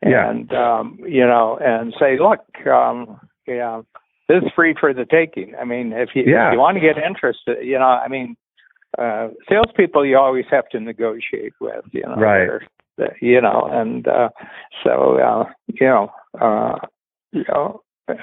[0.07, 0.31] Yeah.
[0.31, 3.83] and um, you know, and say, look, um, yeah,
[4.29, 5.55] this is free for the taking.
[5.61, 6.49] I mean, if you Yeah.
[6.49, 8.37] if you want to get interested, you know, I mean,
[8.99, 12.47] uh, salespeople you always have to negotiate with, you know, Right.
[12.47, 12.69] They're-
[13.21, 14.29] you know, and uh,
[14.83, 16.79] so uh, you know, uh,
[17.33, 17.81] you know.
[18.07, 18.15] Uh,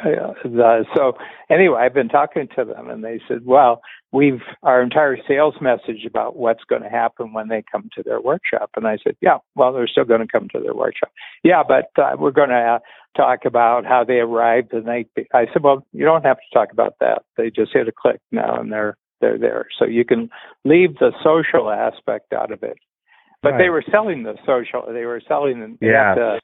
[0.44, 1.14] the, so
[1.50, 3.82] anyway, I've been talking to them, and they said, "Well,
[4.12, 8.22] we've our entire sales message about what's going to happen when they come to their
[8.22, 11.12] workshop." And I said, "Yeah, well, they're still going to come to their workshop.
[11.44, 12.80] Yeah, but uh, we're going to uh,
[13.18, 16.72] talk about how they arrived And they, I said, "Well, you don't have to talk
[16.72, 17.24] about that.
[17.36, 19.66] They just hit a click now, and they're they're there.
[19.80, 20.30] So you can
[20.64, 22.78] leave the social aspect out of it."
[23.42, 24.86] But they were selling the social.
[24.92, 26.16] They were selling the Yeah.
[26.16, 26.40] have to.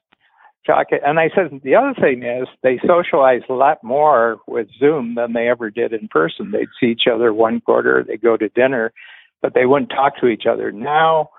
[1.08, 5.32] And I said the other thing is they socialize a lot more with Zoom than
[5.32, 6.50] they ever did in person.
[6.50, 8.92] They'd see each other one quarter, They'd go to dinner,
[9.40, 10.70] but they wouldn't talk to each other.
[10.70, 11.30] Now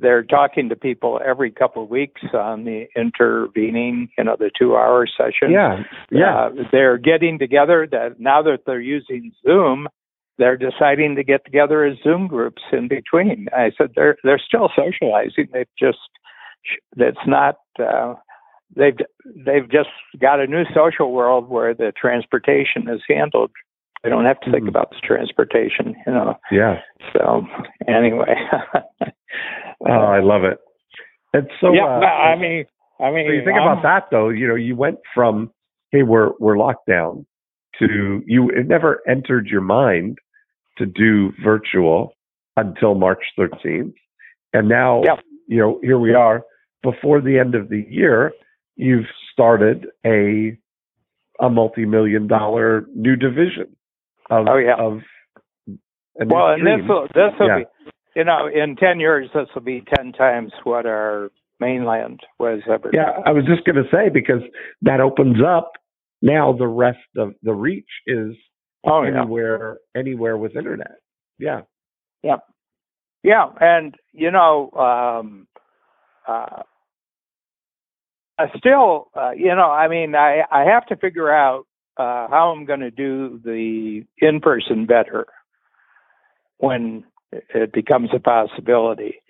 [0.00, 5.06] they're talking to people every couple of weeks on the intervening, you know, the two-hour
[5.06, 5.50] session.
[5.50, 5.82] Yeah.
[6.10, 6.46] Yeah.
[6.46, 7.86] Uh, they're getting together.
[7.90, 9.88] That now that they're using Zoom,
[10.38, 13.48] they're deciding to get together as Zoom groups in between.
[13.52, 15.48] I said they're they're still socializing.
[15.52, 15.98] They've just
[16.96, 17.56] that's not.
[17.78, 18.14] Uh,
[18.76, 18.96] they've
[19.46, 19.88] they've just
[20.20, 23.50] got a new social world where the transportation is handled.
[24.04, 24.68] They don't have to think Mhm.
[24.68, 26.38] about the transportation, you know.
[26.52, 26.80] yeah.
[27.12, 27.44] So
[27.88, 28.34] anyway,
[29.86, 30.58] Oh, I love it.
[31.32, 31.84] And so, yeah.
[31.84, 32.64] uh, I mean,
[33.00, 34.28] I mean, so you think I'm- about that though.
[34.28, 35.50] You know, you went from
[35.90, 37.26] hey, we're we're locked down
[37.80, 38.50] to you.
[38.50, 40.18] It never entered your mind
[40.78, 42.12] to do virtual
[42.56, 43.94] until March 13th,
[44.52, 45.20] and now Yep.
[45.46, 46.42] you know here we are
[46.82, 48.32] before the end of the year.
[48.76, 50.56] You've started a
[51.40, 53.76] a multi-million dollar new division
[54.30, 54.74] of Oh, yeah.
[54.76, 55.00] of
[56.16, 57.58] Well, and this will this will Yeah.
[57.58, 57.64] be,
[58.16, 62.90] you know, in ten years this will be ten times what our mainland was ever.
[62.92, 64.42] Yeah, I was just going to say because
[64.82, 65.72] that opens up
[66.22, 68.34] now the rest of the reach is
[68.84, 69.20] Oh yeah.
[69.22, 70.98] anywhere anywhere with internet.
[71.38, 71.62] Yeah.
[72.22, 72.36] Yeah,
[73.22, 73.46] Yeah.
[73.60, 75.46] and you know, um,
[76.26, 76.62] uh,
[78.38, 81.64] I still, uh, you know, I mean, I I have to figure out
[81.96, 85.26] uh, how I'm going to do the in person better
[86.58, 89.22] when it becomes a possibility.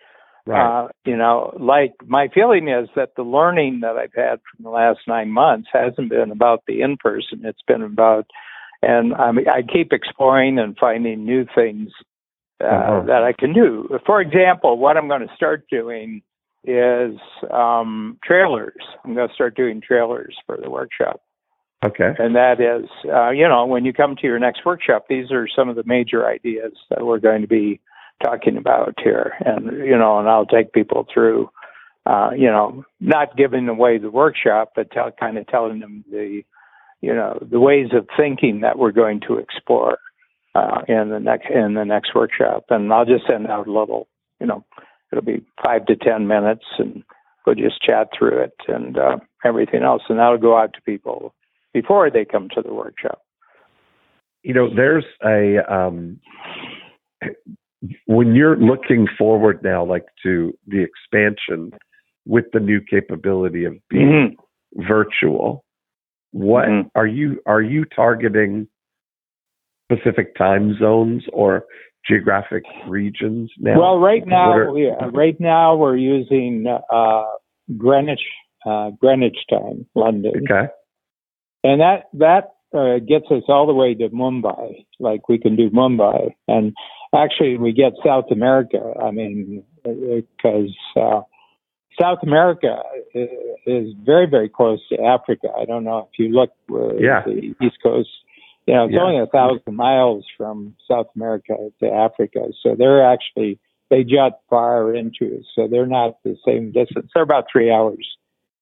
[0.46, 0.84] Right.
[0.84, 4.70] Uh, you know, like my feeling is that the learning that I've had from the
[4.70, 7.42] last nine months hasn't been about the in person.
[7.44, 8.26] It's been about,
[8.82, 11.90] and I mean, I keep exploring and finding new things
[12.62, 13.06] uh, Uh-huh.
[13.06, 13.88] that I can do.
[14.04, 16.22] For example, what I'm going to start doing
[16.64, 17.14] is
[17.50, 18.82] um, trailers.
[19.04, 21.20] I'm going to start doing trailers for the workshop.
[21.84, 22.12] okay.
[22.18, 25.46] And that is, uh, you know, when you come to your next workshop, these are
[25.48, 27.80] some of the major ideas that we're going to be
[28.24, 29.34] talking about here.
[29.44, 31.48] And, you know, and I'll take people through,
[32.06, 36.42] uh, you know, not giving away the workshop, but tell, kind of telling them the,
[37.00, 39.98] you know, the ways of thinking that we're going to explore
[40.54, 42.64] uh, in the next in the next workshop.
[42.70, 44.08] And I'll just send out a little,
[44.40, 44.64] you know,
[45.12, 47.02] it'll be five to ten minutes, and
[47.46, 51.34] we'll just chat through it and uh, everything else, and that'll go out to people
[51.72, 53.22] before they come to the workshop.
[54.42, 56.20] You know, there's a um
[58.06, 61.72] when you're looking forward now like to the expansion
[62.26, 64.36] with the new capability of being
[64.74, 65.64] virtual,
[66.32, 66.90] what Mhm.
[66.94, 68.68] are you are you targeting
[69.90, 71.64] specific time zones or
[72.06, 73.78] geographic regions now?
[73.78, 77.24] Well, right now, are- we, uh, right now we're using uh,
[77.76, 78.24] Greenwich
[78.66, 80.68] uh, Greenwich time, London, okay.
[81.64, 84.84] and that that uh, gets us all the way to Mumbai.
[84.98, 86.74] Like we can do Mumbai, and
[87.14, 88.92] actually we get South America.
[89.02, 91.20] I mean, because uh,
[92.00, 92.82] South America
[93.14, 95.48] is very very close to Africa.
[95.58, 97.22] I don't know if you look uh, Yeah.
[97.24, 98.10] the East Coast.
[98.66, 99.02] You know, it's Yeah.
[99.02, 103.58] only a thousand miles from South America to Africa, so they're actually
[103.90, 107.10] they jut far into it, so they're not the same distance.
[107.14, 108.06] They're about three hours.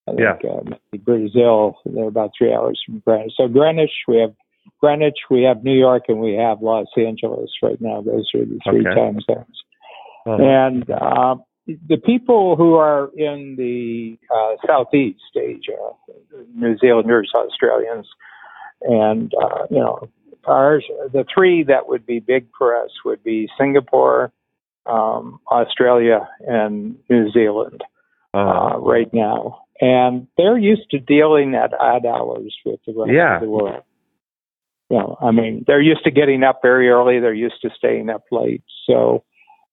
[0.08, 0.50] I think, Yeah.
[0.50, 3.32] uh, maybe Brazil, they're about three hours from Greenwich.
[3.36, 4.32] So Greenwich, we have
[4.80, 8.02] Greenwich, we have New York, and we have Los Angeles right now.
[8.02, 8.94] Those are the three Okay.
[8.94, 9.64] time zones.
[10.26, 10.42] Uh-huh.
[10.42, 11.36] And uh,
[11.66, 15.90] the people who are in the uh, Southeast Asia,
[16.54, 18.06] New Zealanders, Australians,
[18.82, 20.08] and uh, you know,
[20.44, 24.32] ours, the three that would be big for us would be Singapore,
[24.86, 27.82] um, Australia, and New Zealand
[28.34, 28.76] Uh-huh.
[28.76, 29.62] uh, right now.
[29.80, 33.36] And they're used to dealing at odd hours with the rest Yeah.
[33.36, 33.82] of the world.
[34.88, 37.18] You know, I mean, they're used to getting up very early.
[37.18, 38.62] They're used to staying up late.
[38.86, 39.24] So,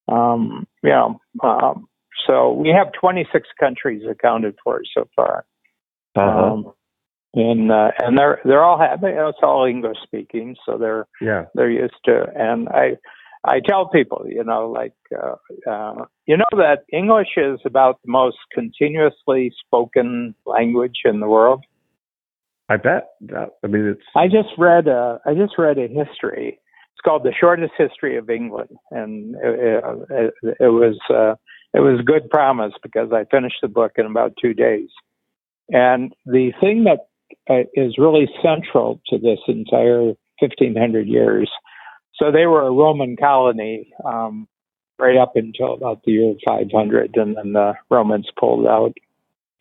[0.08, 1.88] um, you know, um,
[2.28, 5.46] so we have 26 countries accounted for so far.
[6.16, 6.54] Uh-huh.
[6.54, 6.74] Um,
[7.34, 9.08] and uh, and they're they're all happy.
[9.08, 11.46] It's all English speaking, so they're yeah.
[11.56, 12.26] they're used to.
[12.36, 12.98] And I
[13.44, 15.36] I tell people, you know, like uh,
[15.70, 21.63] uh, you know that English is about the most continuously spoken language in the world.
[22.70, 23.10] I bet.
[23.22, 26.60] That, I mean, it's I just read a I just read a history.
[27.04, 31.36] Called the shortest history of England, and it, it, it was uh,
[31.74, 34.89] it was good promise because I finished the book in about two days.
[35.70, 37.08] And the thing that
[37.50, 41.50] uh, is really central to this entire 1500 years.
[42.16, 44.48] So they were a Roman colony um,
[45.00, 48.94] right up until about the year 500, and then the Romans pulled out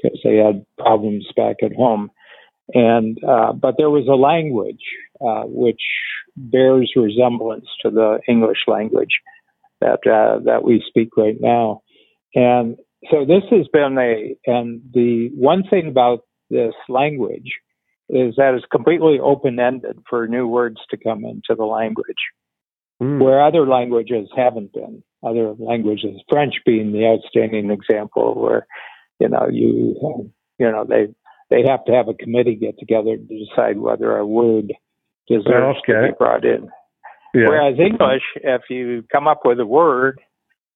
[0.03, 2.11] because they had problems back at home.
[2.75, 4.85] And uh, but there was a language
[5.21, 5.81] uh, which
[6.37, 9.21] bears resemblance to the English language
[9.81, 11.83] that uh, that we speak right now.
[12.35, 12.77] And
[13.11, 17.53] so this has been a and the one thing about this language
[18.09, 22.17] is that it's completely open ended for new words to come into the language,
[23.03, 25.03] mm, where other languages haven't been.
[25.25, 28.67] Other languages, French being the outstanding example, where
[29.19, 31.09] you know you you know they
[31.51, 34.73] they have to have a committee get together to decide whether a word
[35.29, 36.09] deserves to Okay.
[36.09, 36.69] be brought in.
[37.35, 37.49] yeah.
[37.49, 40.21] Whereas English, if you come up with a word,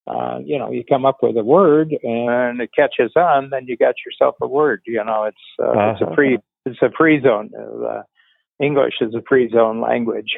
[0.07, 3.77] uh, you know, you come up with a word and it catches on, then you
[3.77, 4.81] got yourself a word.
[4.87, 6.13] You know, it's uh, it's Uh-huh.
[6.13, 7.51] a free it's a free zone.
[7.59, 8.03] Uh,
[8.61, 10.33] English is a free zone language.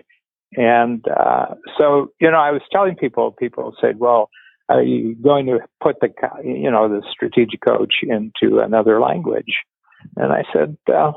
[0.57, 4.31] And uh, so, you know, I was telling people, people said, well,
[4.71, 6.09] are you going to put the,
[6.45, 9.55] you know, the strategic coach into another language?
[10.17, 11.13] And I said, uh,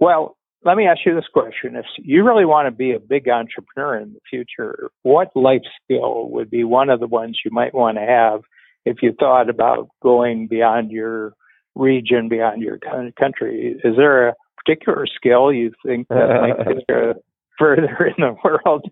[0.00, 1.76] well, let me ask you this question.
[1.76, 6.28] If you really want to be a big entrepreneur in the future, what life skill
[6.30, 8.40] would be one of the ones you might want to have
[8.84, 11.34] if you thought about going beyond your
[11.74, 12.78] region, beyond your
[13.18, 13.76] country?
[13.84, 17.14] Is there a particular skill you think that might you
[17.58, 18.90] further in the world?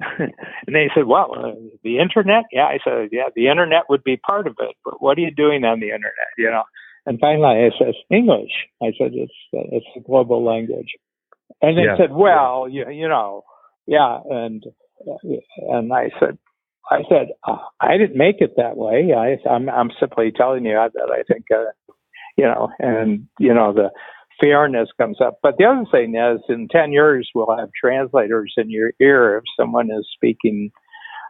[0.18, 0.32] and
[0.74, 2.44] they said, well, uh, the internet?
[2.52, 5.30] Yeah, I said, yeah, the internet would be part of it, but what are you
[5.30, 6.32] doing on the internet?
[6.36, 6.64] You know?
[7.06, 8.50] And finally, I said, English.
[8.82, 10.92] I said, it's, it's a global language.
[11.60, 11.96] And they yeah.
[11.96, 13.44] said, well, you, you know,
[13.86, 14.18] yeah.
[14.28, 14.64] And,
[15.68, 16.38] and I said,
[16.90, 19.12] I said, uh, I didn't make it that way.
[19.16, 21.94] I, I'm, I'm simply telling you that I think, uh,
[22.36, 23.90] you know, and, you know, the
[24.40, 25.38] fairness comes up.
[25.42, 29.44] But the other thing is, in 10 years, we'll have translators in your ear if
[29.58, 30.70] someone is speaking,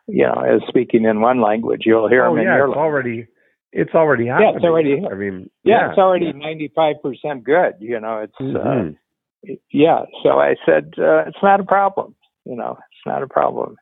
[0.07, 1.83] you know, is speaking in one language.
[1.85, 3.27] You'll hear oh, them yeah, in your it's already,
[3.75, 4.51] it's already happening.
[4.53, 5.03] Yeah, it's already.
[5.11, 5.91] I mean, yeah, yeah.
[5.91, 7.75] it's already 95% good.
[7.81, 9.51] You know, it's, uh, mm-hmm.
[9.51, 10.05] uh, yeah.
[10.23, 12.15] So I said, uh, it's not a problem.
[12.45, 13.77] You know, it's not a problem.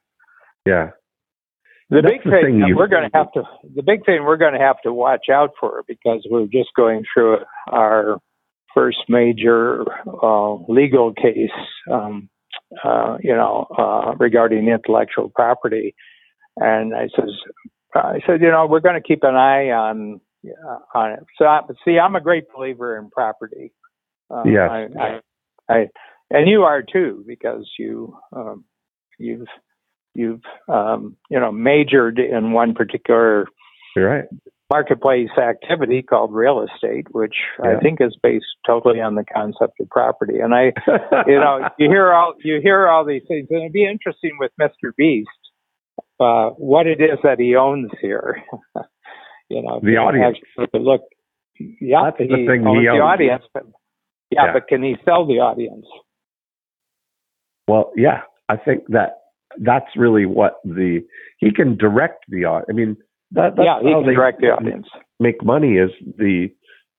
[0.66, 0.90] Yeah.
[1.90, 3.42] The That's big the thing, thing we're going to have to
[3.74, 7.04] the big thing we're going to have to watch out for because we're just going
[7.12, 8.16] through our
[8.74, 11.50] first major uh, legal case,
[11.92, 12.30] um,
[12.82, 15.94] uh, you know, uh, regarding intellectual property.
[16.56, 17.28] And I says,
[17.94, 21.20] I said, you know, we're going to keep an eye on uh, on it.
[21.38, 23.72] So, I, see, I'm a great believer in property.
[24.30, 24.70] Uh, Yes.
[24.70, 25.20] I, I,
[25.68, 25.86] I,
[26.30, 28.64] and you are too because you um,
[29.18, 29.46] you've
[30.14, 33.46] you've um, you know majored in one particular
[33.94, 34.24] You're right.
[34.70, 37.76] marketplace activity called real estate, which Yeah.
[37.76, 40.40] I think is based totally on the concept of property.
[40.40, 40.72] And I,
[41.26, 44.52] you know, you hear all you hear all these things, and it'd be interesting with
[44.60, 44.96] Mr.
[44.96, 45.28] Beast
[46.22, 48.42] uh, what it is that he owns here.
[49.50, 50.38] you know, The audience.
[50.72, 51.02] Look,
[51.80, 53.64] yeah, That's the he thing he owns the audience, but
[54.30, 54.52] yeah, Yeah.
[54.54, 55.86] but can he sell the audience?
[57.68, 59.18] Well, yeah, I think that
[59.58, 61.00] that's really what the
[61.38, 62.66] he can direct the audience.
[62.70, 62.96] I mean,
[63.32, 64.86] that, that's yeah, he can direct the audience.
[65.20, 66.48] make money is the,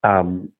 [0.02, 0.50] um,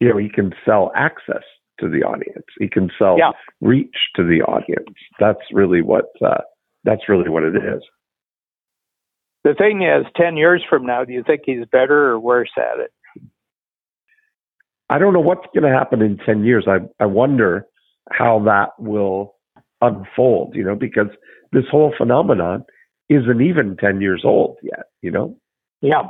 [0.00, 1.42] you know, he can sell access
[1.80, 2.46] to the audience.
[2.58, 3.32] He can sell Yeah.
[3.60, 4.96] reach to the audience.
[5.20, 6.38] That's really what uh,
[6.88, 7.82] that's really what it is.
[9.44, 12.80] The thing is, ten years from now, do you think he's better or worse at
[12.80, 12.90] it?
[14.90, 16.66] I don't know what's going to happen in 10 years.
[16.66, 17.66] I, I wonder
[18.10, 19.34] how that will
[19.82, 21.08] unfold, you know, because
[21.52, 22.64] this whole phenomenon
[23.10, 25.36] isn't even 10 years old yet, you know?
[25.82, 26.04] Yeah.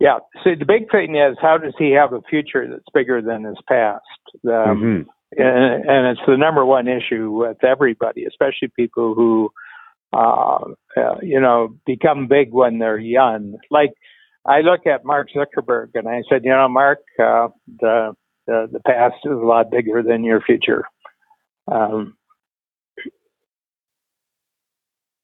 [0.00, 0.18] Yeah.
[0.42, 3.58] See, the big thing is, how does he have a future that's bigger than his
[3.68, 4.00] past?
[4.46, 5.06] Um, Mhm.
[5.38, 9.50] And, and it's the number one issue with everybody, especially people who,
[10.12, 10.58] uh,
[10.96, 13.56] uh, you know, become big when they're young.
[13.70, 13.92] Like
[14.46, 17.48] I look at Mark Zuckerberg and I said, you know, Mark, uh,
[17.80, 18.12] the,
[18.46, 20.84] the the past is a lot bigger than your future.
[21.70, 22.16] Um,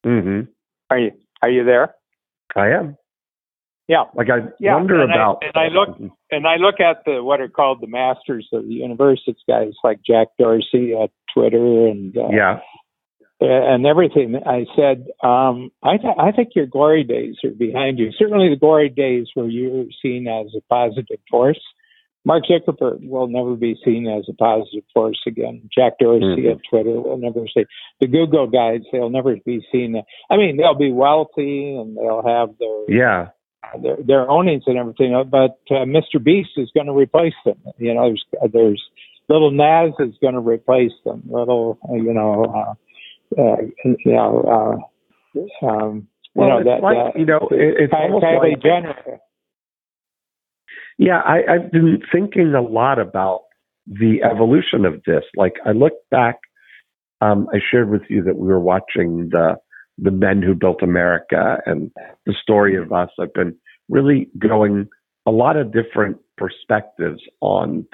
[0.07, 0.49] Mhm.
[0.89, 1.95] are you are you there?
[2.57, 2.97] I am.
[3.91, 4.05] Yeah.
[4.15, 5.99] Like I Yeah, wonder and I- about and I look-
[6.31, 9.21] and I look at the what are called the masters of the universe.
[9.27, 12.61] It's guys like Jack Dorsey at Twitter and uh, Yeah.
[13.41, 14.37] and everything.
[14.47, 18.13] I said, um, I th- I think your glory days are behind you.
[18.13, 21.61] Certainly, the glory days where you were seen as a positive force.
[22.27, 25.63] Mark Zuckerberg will never be seen as a positive force again.
[25.77, 26.51] Jack Dorsey Mhm.
[26.53, 27.65] at Twitter will never see.
[27.99, 30.01] The Google guys, they'll never be seen.
[30.29, 33.29] I mean, they'll be wealthy and they'll have their Yeah.
[33.83, 36.23] Their, their ownings and everything, uh, but uh, Mr.
[36.23, 37.59] Beast is going to replace them.
[37.79, 38.83] You know, there's there's
[39.29, 41.23] little Naz is going to replace them.
[41.29, 44.81] Little, uh, you know, uh, uh, you know,
[45.35, 48.25] uh, um, Well, you know it's that like, uh, you know, it, it's Ky- almost
[48.25, 49.21] Kylie like, Jenner.
[50.99, 53.43] Yeah, I, I've been thinking a lot about
[53.87, 55.25] the evolution of this.
[55.37, 56.37] Like I look back,
[57.21, 59.57] um, I shared with you that we were watching the
[60.01, 61.91] the men who built America and
[62.27, 63.11] the story of us.
[63.21, 63.57] I've been
[63.89, 64.89] really going
[65.27, 67.87] a lot of different perspectives on,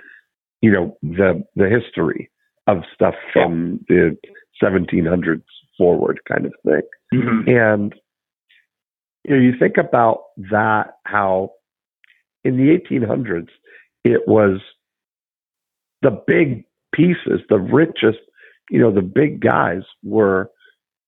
[0.60, 2.30] you know, the the history
[2.66, 4.16] of stuff from the
[4.62, 5.42] 1700s
[5.78, 6.82] forward, kind of thing.
[7.14, 7.48] Mm-hmm.
[7.48, 7.94] And
[9.24, 11.50] you know, you think about that how
[12.44, 13.48] in the 1800s
[14.04, 14.60] it was
[16.02, 16.64] the big
[16.94, 18.18] pieces, the richest,
[18.70, 20.50] you know, the big guys were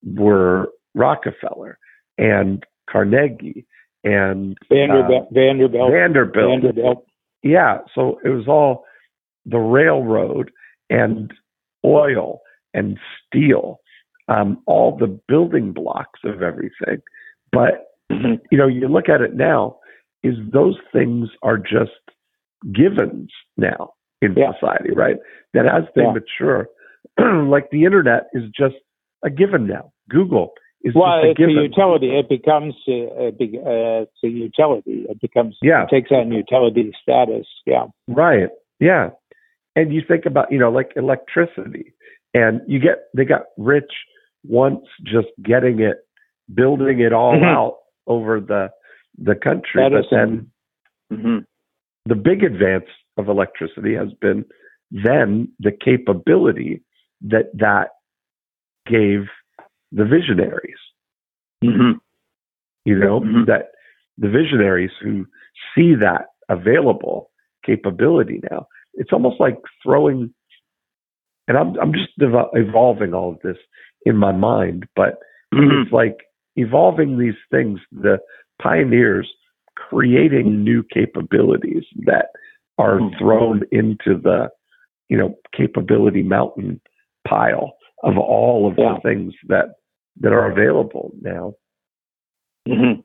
[0.04, 1.78] were Rockefeller
[2.16, 3.66] and Carnegie
[4.04, 6.62] and Vanderbilt, uh, Vanderbilt, Vanderbilt.
[6.62, 7.06] Vanderbilt.
[7.42, 8.84] Yeah, so it was all
[9.46, 10.50] the railroad
[10.90, 11.32] and
[11.84, 12.40] oil
[12.74, 13.80] and steel,
[14.28, 17.02] um, all the building blocks of everything.
[17.52, 18.34] But mm-hmm.
[18.50, 19.76] you know, you look at it now,
[20.22, 21.92] is those things are just
[22.72, 24.52] givens now in yeah.
[24.58, 25.16] society, right?
[25.54, 26.12] That as they yeah.
[26.12, 26.68] mature,
[27.48, 28.76] like the internet is just
[29.24, 29.92] a given now.
[30.08, 30.52] Google
[30.82, 32.10] is well, it's a utility.
[32.16, 35.06] It becomes a, a, uh, it's a utility.
[35.08, 35.84] It becomes yeah.
[35.84, 37.46] It takes on utility status.
[37.66, 37.86] Yeah.
[38.06, 38.48] Right.
[38.78, 39.10] Yeah.
[39.74, 41.94] And you think about you know like electricity,
[42.32, 43.90] and you get they got rich
[44.44, 45.98] once just getting it,
[46.52, 47.44] building it all mm-hmm.
[47.44, 48.70] out over the
[49.18, 49.88] the country.
[49.90, 50.50] But then
[51.12, 51.38] mm-hmm.
[52.06, 54.44] the big advance of electricity has been
[54.90, 56.82] then the capability
[57.22, 57.88] that that
[58.86, 59.26] gave
[59.92, 60.78] the visionaries.
[61.64, 61.98] Mm-hmm.
[62.84, 63.44] You know, mm-hmm.
[63.46, 63.70] that
[64.16, 65.26] the visionaries who
[65.74, 67.30] see that available
[67.64, 70.32] capability now, it's almost like throwing,
[71.46, 73.56] and I'm, I'm just ev- evolving all of this
[74.06, 75.18] in my mind, but
[75.54, 75.82] mm-hmm.
[75.82, 76.16] it's like
[76.56, 78.18] evolving these things, the
[78.62, 79.28] pioneers
[79.76, 82.26] creating new capabilities that
[82.78, 83.18] are mm-hmm.
[83.18, 84.48] thrown into the,
[85.08, 86.80] you know, capability mountain
[87.26, 88.94] pile of all of yeah.
[88.94, 89.74] the things that
[90.20, 91.54] that are available now.
[92.68, 93.00] Mm-hmm.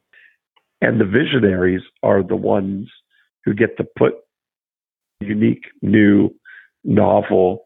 [0.82, 2.90] And the visionaries are the ones
[3.46, 4.14] who get to put
[5.22, 6.30] unique, new,
[6.84, 7.64] novel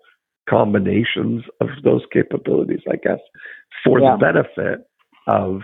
[0.48, 3.20] combinations of those capabilities, I guess,
[3.84, 4.16] for yeah.
[4.16, 4.88] the benefit
[5.28, 5.62] of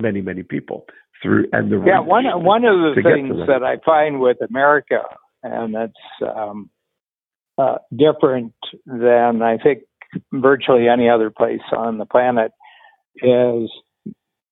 [0.00, 0.84] many, many people
[1.22, 5.02] through and the yeah one one of the things that I find with America
[5.42, 6.70] and that's um,
[7.58, 8.54] uh, different
[8.86, 9.80] than I think
[10.32, 12.52] virtually any other place on the planet
[13.16, 13.70] is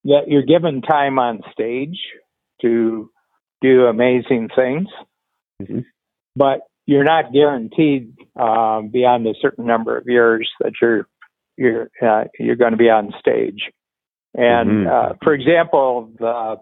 [0.05, 1.99] that you're given time on stage
[2.63, 3.11] to
[3.61, 4.89] do amazing things,
[5.61, 5.81] mm-hmm.
[6.35, 11.07] but you're not guaranteed uh, beyond a certain number of years that you're
[11.57, 13.71] you're uh, you're going to be on stage.
[14.35, 15.13] And mm-hmm.
[15.13, 16.57] uh, for example, the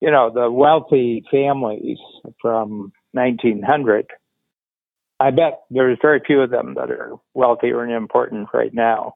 [0.00, 1.98] you know the wealthy families
[2.40, 4.06] from 1900
[5.18, 9.14] I bet there's very few of them that are wealthy or important right now.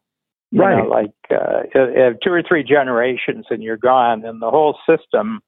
[0.51, 0.83] You right.
[0.83, 5.41] Know, like uh, two or three generations and you're gone, and the whole system.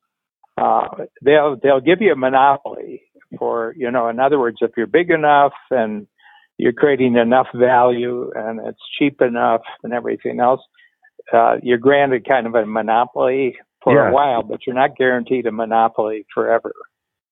[0.59, 0.87] Uh,
[1.23, 3.03] they'll they'll give you a monopoly
[3.39, 4.09] for you know.
[4.09, 6.07] In other words, if you're big enough and
[6.59, 10.61] you're creating enough value and it's cheap enough and everything else,
[11.33, 14.11] uh, you're granted kind of a monopoly for yeah.
[14.11, 16.73] a while, but you're not guaranteed a monopoly forever.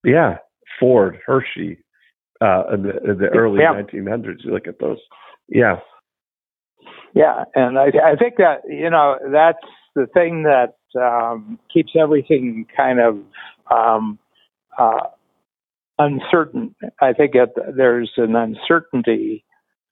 [0.02, 0.38] Yeah,
[0.80, 1.78] Ford, Hershey,
[2.40, 3.74] uh, in the, in the early yeah.
[3.74, 4.44] 1900s.
[4.44, 4.98] You look at those.
[5.48, 5.76] Yeah.
[7.14, 9.58] Yeah, and I, I think that you know that's
[9.96, 13.18] the thing that um, keeps everything kind of
[13.70, 14.18] um,
[14.78, 15.08] uh,
[15.98, 16.74] uncertain.
[17.00, 19.44] I think that there's an uncertainty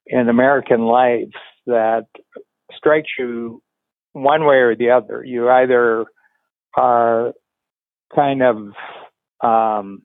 [0.07, 1.33] in American life
[1.67, 2.07] that
[2.73, 3.61] strikes you
[4.13, 5.23] one way or the other.
[5.23, 6.05] You either
[6.75, 7.33] are
[8.15, 8.57] kind of
[9.41, 10.03] um,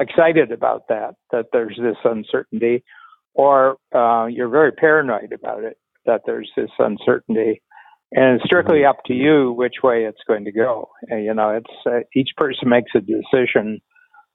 [0.00, 2.84] excited about that, that there's this uncertainty,
[3.34, 7.62] or uh, you're very paranoid about it, that there's this uncertainty.
[8.12, 8.90] And it's strictly mm-hmm.
[8.90, 10.90] up to you which way it's going to go.
[11.08, 13.80] And, you know, it's uh, each person makes a decision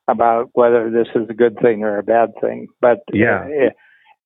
[0.07, 2.67] about whether this is a good thing or a bad thing.
[2.81, 3.47] But yeah,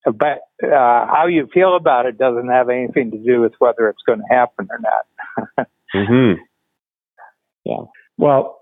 [0.06, 3.88] uh, but uh, how you feel about it doesn't have anything to do with whether
[3.88, 5.68] it's going to happen or not.
[5.94, 6.40] mm-hmm.
[7.64, 7.84] Yeah.
[8.16, 8.58] Well,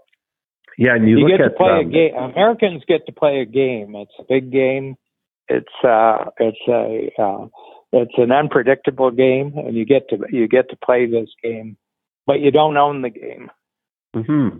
[0.78, 2.14] yeah, and you, you get to play um, a game.
[2.14, 3.94] Americans get to play a game.
[3.96, 4.96] It's a big game.
[5.48, 7.46] It's uh, it's a uh,
[7.92, 11.76] it's an unpredictable game, and you get to you get to play this game,
[12.26, 13.50] but you don't own the game.
[14.14, 14.58] Hmm.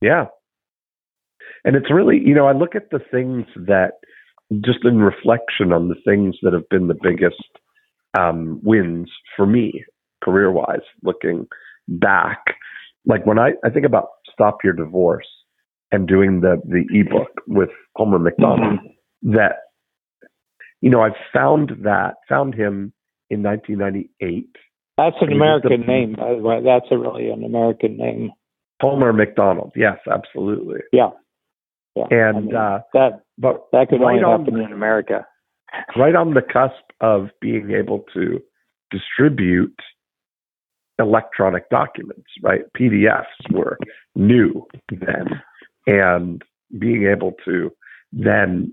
[0.00, 0.26] Yeah.
[1.64, 3.92] And it's really, you know, I look at the things that,
[4.64, 7.42] just in reflection on the things that have been the biggest
[8.16, 9.84] um, wins for me,
[10.22, 11.48] career wise, looking
[11.88, 12.38] back.
[13.06, 15.28] Like when I, I think about Stop Your Divorce
[15.92, 19.32] and doing the the ebook with Homer McDonald mm-hmm.
[19.32, 19.56] that
[20.80, 22.92] you know I found that found him
[23.30, 24.46] in 1998.
[24.96, 26.60] That's an American the, name, by the way.
[26.64, 28.30] That's a really an American name.
[28.80, 29.72] Homer McDonald.
[29.76, 30.80] Yes, absolutely.
[30.92, 31.10] Yeah.
[31.94, 32.04] Yeah.
[32.10, 35.26] And I mean, uh, that but that could right only happen on, in America.
[35.96, 38.40] Right on the cusp of being able to
[38.90, 39.78] distribute
[40.98, 42.62] electronic documents, right?
[42.78, 43.78] PDFs were
[44.14, 45.42] new then.
[45.86, 46.42] And
[46.78, 47.70] being able to
[48.12, 48.72] then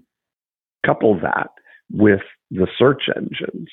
[0.86, 1.49] couple that
[1.91, 2.21] with
[2.51, 3.69] the search engines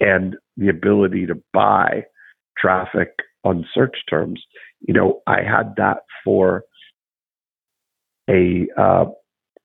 [0.00, 2.04] and the ability to buy
[2.56, 3.10] traffic
[3.44, 4.42] on search terms,
[4.80, 6.64] you know, I had that for
[8.28, 9.06] a uh,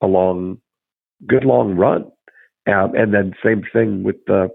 [0.01, 0.57] a long,
[1.27, 2.11] good long run,
[2.67, 4.49] Um, and then same thing with the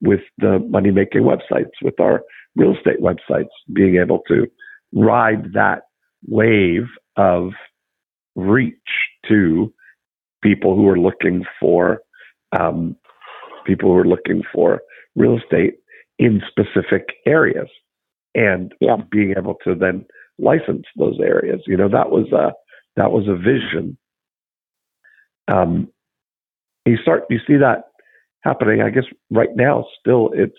[0.00, 2.22] with the money making websites, with our
[2.56, 4.46] real estate websites, being able to
[4.92, 5.82] ride that
[6.26, 6.86] wave
[7.16, 7.50] of
[8.36, 8.74] reach
[9.28, 9.72] to
[10.42, 12.00] people who are looking for
[12.58, 12.96] um,
[13.64, 14.80] people who are looking for
[15.16, 15.74] real estate
[16.18, 17.68] in specific areas
[18.34, 18.96] and yeah.
[19.10, 20.04] being able to then
[20.38, 21.60] license those areas.
[21.66, 22.52] You know, that was a
[22.96, 23.96] that was a vision.
[25.48, 25.88] Um,
[26.84, 27.84] you start you see that
[28.44, 28.82] happening.
[28.82, 30.58] I guess right now, still, it's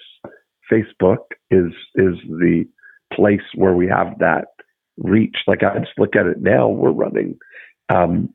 [0.72, 1.18] Facebook
[1.52, 2.66] is is the
[3.14, 4.48] place where we have that
[4.98, 5.38] reach.
[5.48, 7.38] Like I just look at it now, we're running,
[7.90, 8.34] um,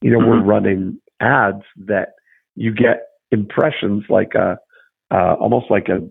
[0.00, 0.30] you know, mm-hmm.
[0.30, 2.10] we're running ads that
[2.54, 4.58] you get impressions like a
[5.10, 6.08] uh, almost like a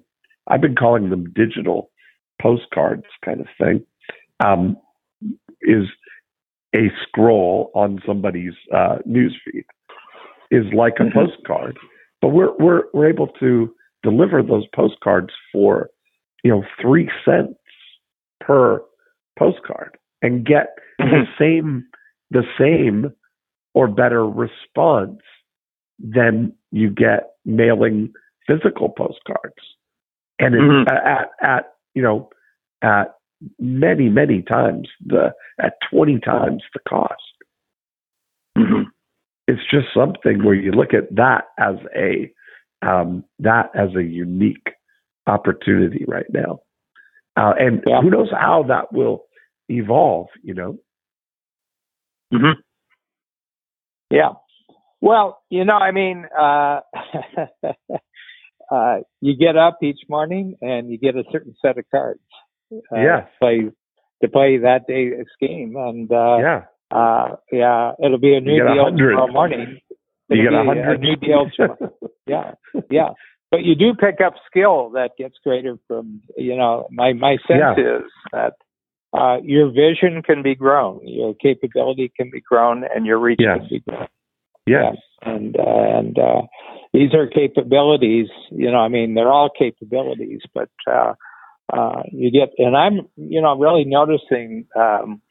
[0.48, 1.90] I've been calling them digital
[2.42, 3.86] postcards kind of thing.
[4.44, 4.78] Um,
[5.62, 5.86] is
[6.76, 9.64] a scroll on somebody's uh, news feed
[10.52, 11.18] is like a mm-hmm.
[11.18, 11.78] postcard,
[12.24, 15.90] but we're we're we're able to deliver those postcards for
[16.42, 17.60] you know three cents
[18.40, 18.82] per
[19.38, 20.68] postcard and get
[21.00, 21.32] the mm-hmm.
[21.38, 21.86] same
[22.32, 23.12] the same
[23.74, 25.20] or better response
[26.00, 28.14] than you get mailing
[28.48, 29.76] physical postcards
[30.40, 30.96] and mm-hmm.
[30.96, 32.30] at at you know
[32.82, 33.16] at
[33.60, 37.22] many many times the at 20 times the cost
[38.58, 38.84] mm-hmm.
[39.48, 42.32] It's just something where you look at that as a
[42.86, 44.68] um, that as a unique
[45.28, 46.60] opportunity right now
[47.38, 48.02] uh, and yeah.
[48.02, 49.24] who knows how that will
[49.70, 50.78] evolve you know
[52.34, 52.60] mm-hmm.
[54.10, 54.32] yeah
[55.02, 56.82] well you know i mean uh,
[58.72, 62.20] uh, you get up each morning and you get a certain set of cards.
[62.72, 63.26] Uh, yeah.
[63.40, 63.70] Play
[64.22, 66.62] to play that day's game, and uh, yeah,
[66.94, 69.80] uh, yeah, it'll be a new deal tomorrow morning.
[70.30, 71.02] It'll you get a hundred.
[71.02, 71.94] New deal tomorrow.
[72.28, 72.52] yeah,
[72.92, 73.10] yeah.
[73.50, 76.88] But you do pick up skill that gets greater from you know.
[76.92, 77.98] My my sense yeah.
[77.98, 78.54] is that
[79.14, 83.60] uh, your vision can be grown, your capability can be grown, and your reach yes.
[83.60, 84.08] can be grown.
[84.68, 84.96] Yes.
[85.24, 86.42] And uh, and uh,
[86.94, 88.28] these are capabilities.
[88.52, 91.14] You know, I mean, they're all capabilities, but uh,
[91.72, 92.50] uh, you get.
[92.58, 94.68] And I'm, you know, really noticing.
[94.76, 95.22] Um,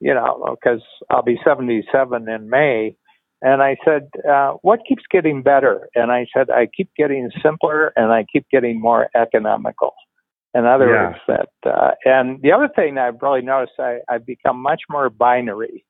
[0.00, 2.96] you know, because I'll be 77 in May.
[3.42, 5.88] And I said, uh, what keeps getting better?
[5.94, 9.94] And I said, I keep getting simpler and I keep getting more economical.
[10.52, 11.06] In other yeah.
[11.06, 15.08] words, that, uh, and the other thing I've really noticed, I, I've become much more
[15.08, 15.84] binary.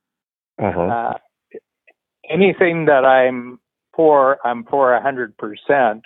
[0.62, 0.80] Uh-huh.
[0.80, 1.12] Uh,
[2.28, 3.58] anything that I'm
[3.96, 6.02] for, I'm for a hundred percent.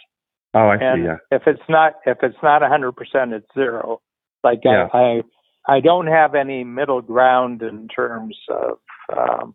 [0.55, 1.05] Oh, I and see.
[1.07, 1.17] Yeah.
[1.33, 4.01] If it's not, if it's not a hundred percent, it's zero.
[4.45, 4.87] Like yeah.
[4.93, 5.21] I, I,
[5.67, 8.79] I don't have any middle ground in terms of,
[9.17, 9.55] um,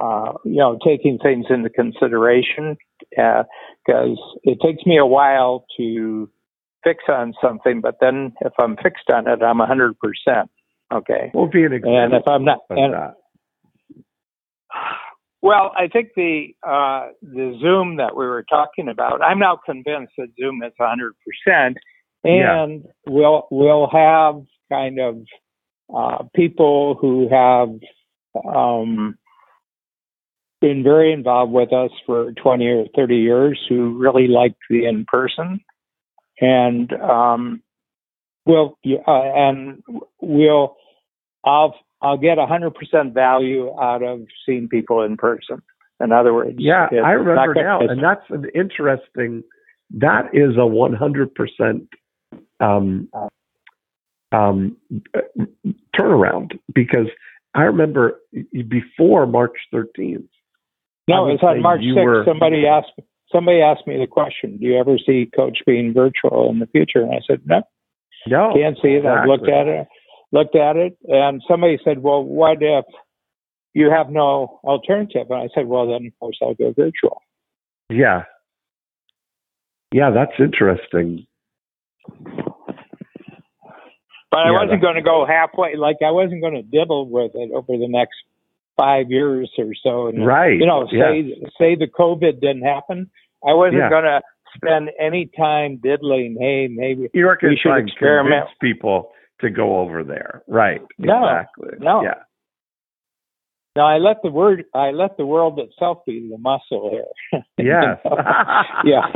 [0.00, 2.76] uh, you know, taking things into consideration
[3.10, 6.30] because uh, it takes me a while to
[6.84, 10.50] fix on something, but then if I'm fixed on it, I'm a hundred percent.
[10.92, 11.30] Okay.
[11.34, 12.02] Well, be an example.
[12.02, 12.94] And if I'm not, and.
[15.42, 20.12] Well, I think the uh, the Zoom that we were talking about, I'm now convinced
[20.18, 21.78] that Zoom is 100 percent,
[22.24, 22.90] and yeah.
[23.06, 25.18] we'll we'll have kind of
[25.94, 27.70] uh, people who have
[28.46, 29.18] um,
[30.60, 35.04] been very involved with us for 20 or 30 years who really like the in
[35.06, 35.60] person,
[36.40, 37.62] and um,
[38.46, 39.82] we'll uh, and
[40.20, 40.76] we'll
[41.44, 45.62] I'll I'll get 100% value out of seeing people in person.
[46.02, 49.42] In other words, yeah, I remember now, and that's an interesting.
[49.90, 51.88] That is a 100%
[52.60, 53.08] um,
[54.32, 54.76] um,
[55.98, 57.06] turnaround because
[57.54, 58.20] I remember
[58.68, 60.28] before March 13th.
[61.08, 62.04] No, it's on March 6th.
[62.04, 62.92] Were, somebody asked
[63.32, 67.02] somebody asked me the question, "Do you ever see Coach being virtual in the future?"
[67.02, 67.62] And I said, "No,
[68.28, 68.98] no, can't see it.
[68.98, 69.20] Exactly.
[69.20, 69.88] I've looked at it
[70.32, 72.84] looked at it, and somebody said, "Well, what if
[73.74, 77.22] you have no alternative?" And I said, "Well, then of course I'll go virtual."
[77.88, 78.24] Yeah,
[79.92, 81.26] yeah, that's interesting.
[84.30, 85.76] But I wasn't going to go halfway.
[85.76, 88.14] Like I wasn't going to dibble with it over the next
[88.78, 90.06] five years or so.
[90.06, 90.58] And, right.
[90.58, 91.48] You know, say yeah.
[91.58, 93.10] say the COVID didn't happen.
[93.46, 93.90] I wasn't yeah.
[93.90, 94.20] going to
[94.54, 96.36] spend any time diddling.
[96.38, 98.46] Hey, maybe you we should experiment.
[98.60, 99.10] people
[99.40, 100.42] to go over there.
[100.46, 100.80] Right.
[100.98, 101.78] No, exactly.
[101.80, 102.02] No.
[102.02, 102.14] Yeah.
[103.76, 107.42] Now I let the word I let the world itself be the muscle here.
[107.58, 107.98] Yes.
[108.84, 109.06] yeah.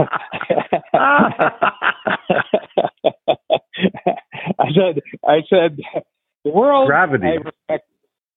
[4.58, 5.78] I said I said
[6.44, 7.26] the world gravity.
[7.26, 7.88] I respect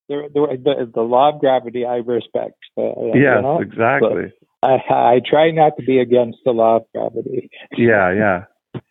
[0.09, 2.55] the, the, the, the law of gravity I respect.
[2.77, 3.59] Uh, yes, you know?
[3.61, 4.33] exactly.
[4.63, 7.49] I, I try not to be against the law of gravity.
[7.77, 8.43] Yeah, yeah.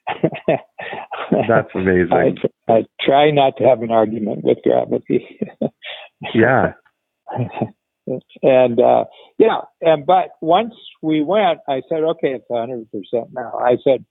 [1.48, 2.38] That's amazing.
[2.68, 5.40] I, I try not to have an argument with gravity.
[6.34, 6.72] yeah.
[8.42, 9.04] and uh
[9.38, 13.58] yeah, and but once we went, I said, okay, it's a hundred percent now.
[13.58, 14.04] I said,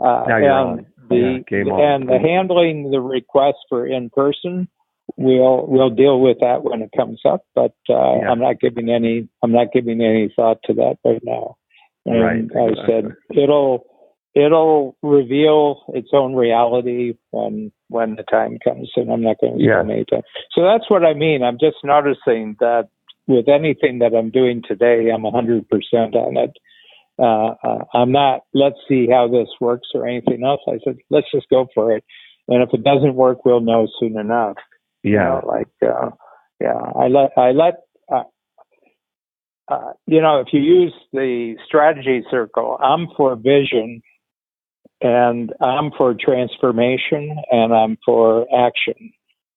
[0.00, 4.68] uh, and the Yeah, and the handling the request for in person,
[5.16, 7.44] we'll we'll deal with that when it comes up.
[7.54, 8.30] But uh, Yeah.
[8.30, 11.56] I'm not giving any I'm not giving any thought to that right now.
[12.06, 13.84] And Right, I said it'll
[14.34, 19.64] it'll reveal its own reality when when the time comes, and I'm not going to
[19.64, 19.78] Yeah.
[19.80, 20.22] spend any time.
[20.52, 21.42] So that's what I mean.
[21.42, 22.88] I'm just noticing that
[23.26, 25.64] with anything that I'm doing today, I'm 100%
[26.14, 26.52] on it.
[27.20, 30.60] Uh, uh, I'm not, let's see how this works or anything else.
[30.66, 32.04] I said, let's just go for it.
[32.48, 34.56] And if it doesn't work, we'll know soon enough.
[35.02, 35.24] You Yeah.
[35.24, 36.10] know, like, uh,
[36.60, 37.74] yeah, I let, I let,
[38.12, 38.22] uh,
[39.68, 44.02] uh, you know, if you use the strategy circle, I'm for vision
[45.00, 49.12] and I'm for transformation and I'm for action.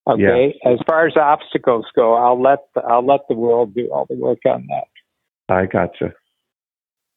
[0.05, 0.59] Okay.
[0.65, 4.17] As far as obstacles go, I'll let the, I'll let the world do all the
[4.17, 5.53] work on that.
[5.53, 6.13] I gotcha.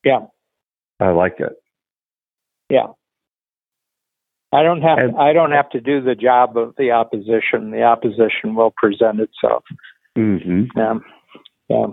[0.05, 0.27] Yeah.
[1.01, 1.53] I like it.
[2.71, 2.87] Yeah.
[4.53, 7.71] I don't have And- I don't have to do the job of the opposition.
[7.71, 9.65] The opposition will present itself.
[10.15, 10.95] hmm Yeah.
[11.69, 11.87] Yeah.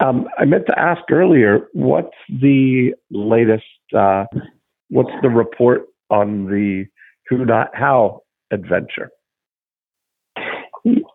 [0.00, 3.64] Um, I meant to ask earlier, what's the latest?
[3.94, 4.26] Uh,
[4.90, 6.84] what's the report on the
[7.28, 8.20] Who Not How
[8.50, 9.10] adventure?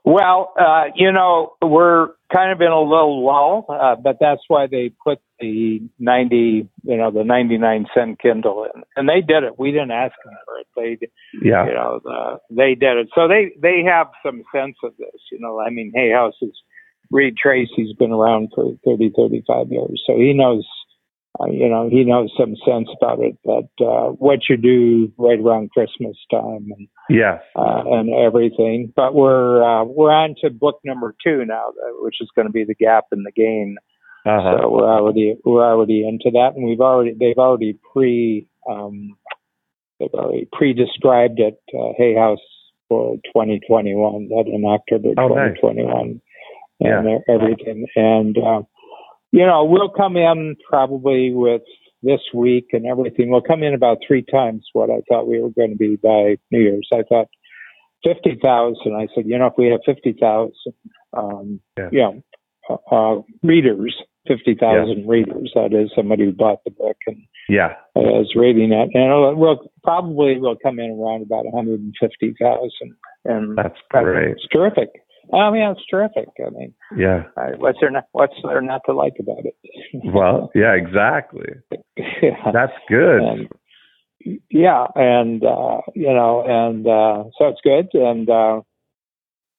[0.04, 4.68] Well, uh, you know, we're kind of in a little lull, uh, but that's why
[4.68, 8.84] they put the 90, you know, the 99 cent Kindle in.
[8.96, 9.60] And they did it.
[9.60, 10.68] We didn't ask them for it.
[10.76, 11.08] They,
[11.42, 13.10] Yeah, you know, the, they did it.
[13.14, 16.54] So they, they have some sense of this, you know, I mean, Hay House is,
[17.10, 20.02] Reid Tracy's been around for 30, 35 years.
[20.08, 20.66] So he knows,
[21.40, 25.40] uh, you know, he knows some sense about it, but uh, what you do right
[25.40, 28.92] around Christmas time and, yes, uh, and everything.
[28.96, 31.68] But we're uh, we're on to book number two now,
[32.02, 33.78] which is going to be the gap in the gain.
[34.26, 34.58] uh-huh.
[34.62, 39.16] So we're already we're already into that, and we've already they've already pre um,
[40.00, 42.40] they've already pre described it uh, Hay House
[42.90, 45.56] for 2021 that in October Oh, nice.
[45.62, 46.22] 2021
[46.82, 47.00] Yeah.
[47.00, 48.38] and e- everything and.
[48.38, 48.62] Uh,
[49.32, 51.62] you know, we'll come in probably with
[52.04, 53.30] this week and everything.
[53.30, 56.38] We'll come in about three times what I thought we were going to be by
[56.52, 56.88] New Year's.
[56.94, 57.28] I thought
[58.04, 58.96] fifty thousand.
[58.96, 60.74] I said, you know, if we have fifty thousand,
[61.14, 61.90] um, Yeah.
[61.92, 62.24] you know,
[62.70, 63.96] uh, uh, readers,
[64.28, 65.52] fifty thousand readers.
[65.56, 67.18] That is somebody who bought the book and
[67.48, 71.82] yeah, uh, is reading it, and we'll probably will come in around about one hundred
[71.82, 72.96] and fifty thousand.
[73.26, 74.32] And that's great.
[74.32, 74.90] it's terrific.
[75.34, 76.30] I mean, it's terrific.
[76.46, 77.24] I mean, Yeah,
[77.58, 79.56] what's there not what's there not to like about it?
[80.14, 81.48] well, yeah, exactly.
[81.98, 82.52] yeah.
[82.54, 83.22] That's good.
[83.22, 83.50] And,
[84.50, 87.90] yeah, and uh, you know, and uh, so it's good.
[87.94, 88.62] And uh,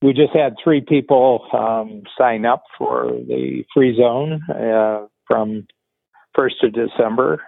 [0.03, 5.67] we just had three people um, sign up for the free zone uh, from
[6.35, 7.43] first of December.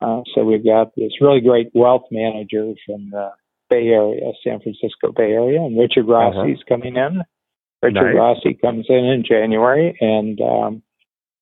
[0.00, 3.30] Uh, so we've got this really great wealth manager from the
[3.70, 7.22] Bay Area, San Francisco Bay Area, and Richard Rossi's coming in.
[7.84, 8.16] Richard Nice.
[8.16, 10.82] Rossi comes in in January, and um,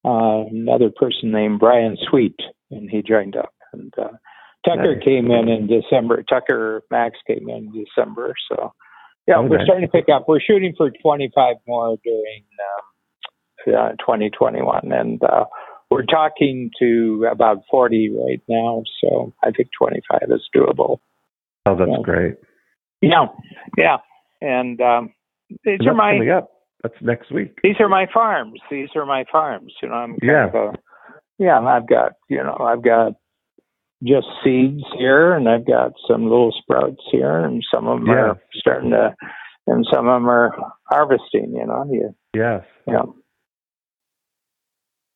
[0.05, 2.37] uh, another person named Brian Sweet,
[2.71, 3.53] and he joined up.
[3.73, 4.09] And uh,
[4.67, 5.05] Tucker Nice.
[5.05, 6.23] came in in December.
[6.23, 8.35] Tucker Max came in in December.
[8.51, 8.73] So,
[9.27, 9.67] yeah, Oh, we're nice.
[9.67, 10.25] starting to pick up.
[10.29, 12.45] We're shooting for 25 more during
[13.69, 15.45] um, uh, 2021, and uh,
[15.91, 18.83] we're talking to about 40 right now.
[19.01, 20.99] So I think 25 is doable.
[21.67, 22.03] Oh, that's Yeah.
[22.03, 22.35] great.
[23.01, 23.27] Yeah,
[23.77, 23.97] yeah,
[24.41, 25.13] and um,
[25.65, 26.51] these are my coming up.
[26.83, 27.59] That's next week.
[27.63, 28.61] these are my farms.
[28.71, 29.73] These are my farms.
[29.83, 30.47] You know, I'm kind Yeah.
[30.49, 30.73] of a,
[31.39, 31.59] yeah.
[31.61, 33.13] I've got you know I've got
[34.03, 38.15] just seeds here, and I've got some little sprouts here, and some of them Yeah.
[38.31, 39.15] are starting to,
[39.69, 40.53] and some of them are
[40.91, 41.55] harvesting.
[41.55, 43.03] You know, you, Yes, yeah.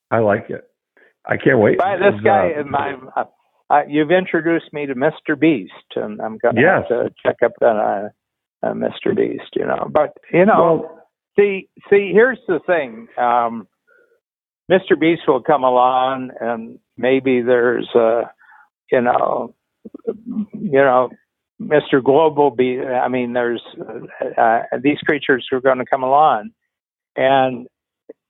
[0.09, 0.63] I like it.
[1.25, 1.77] I can't wait.
[1.79, 3.25] But this guy, uh, my, uh,
[3.69, 5.37] uh, you've introduced me to Mr.
[5.37, 6.85] Beast, and I'm gonna Yes.
[6.89, 8.11] have to check up on
[8.63, 9.15] uh, Mr.
[9.15, 9.51] Beast.
[9.55, 10.81] You know, but you know.
[10.81, 10.97] well,
[11.37, 13.67] see see here's the thing um
[14.71, 18.23] mr beast will come along and maybe there's uh
[18.91, 19.53] you know
[20.53, 21.09] you know
[21.61, 26.03] mr global be i mean there's uh, uh, these creatures who are going to come
[26.03, 26.49] along
[27.15, 27.67] and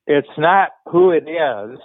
[0.06, 1.80] it's not who it is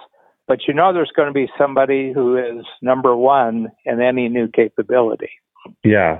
[0.48, 4.48] but you know there's going to be somebody who is number one in any new
[4.48, 5.30] capability
[5.84, 6.18] Yeah.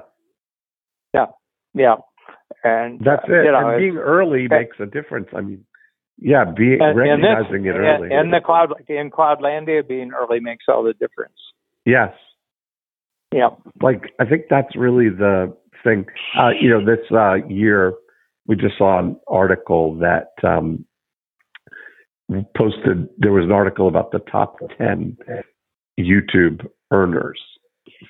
[1.12, 1.26] yeah,
[1.74, 1.96] yeah
[2.64, 3.44] and that's uh, it.
[3.44, 5.28] you know, and being early makes a difference.
[5.36, 5.64] I mean,
[6.18, 8.10] Yeah, be And- and recognizing this- it early.
[8.10, 11.38] And, and the cloud in Cloudlandia being early makes all the difference.
[11.84, 12.12] yes,
[13.32, 13.50] Yeah.
[13.80, 16.06] like I think that's really the thing.
[16.38, 17.94] Uh, you know, this uh, year
[18.46, 20.84] we just saw an article that um,
[22.56, 23.08] posted.
[23.18, 25.16] There was an article about the top ten
[25.98, 27.40] YouTube earners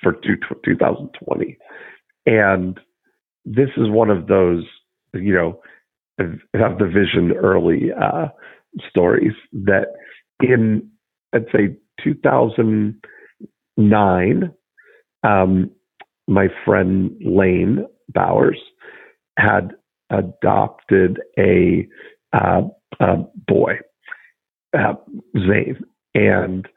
[0.01, 0.35] for two,
[0.65, 1.57] 2020,
[2.25, 2.79] and
[3.45, 4.63] this is one of those.
[5.13, 5.61] You know,
[6.19, 8.29] have the vision early uh,
[8.89, 9.87] stories that
[10.41, 10.89] in
[11.33, 14.53] I'd say 2009
[15.23, 15.71] um,
[16.27, 18.59] my friend Lane Bowers
[19.37, 19.71] had
[20.09, 21.87] adopted a,
[22.33, 22.61] uh,
[22.99, 23.15] a
[23.47, 23.79] boy,
[24.77, 24.93] uh,
[25.35, 25.83] Zane,
[26.13, 26.67] and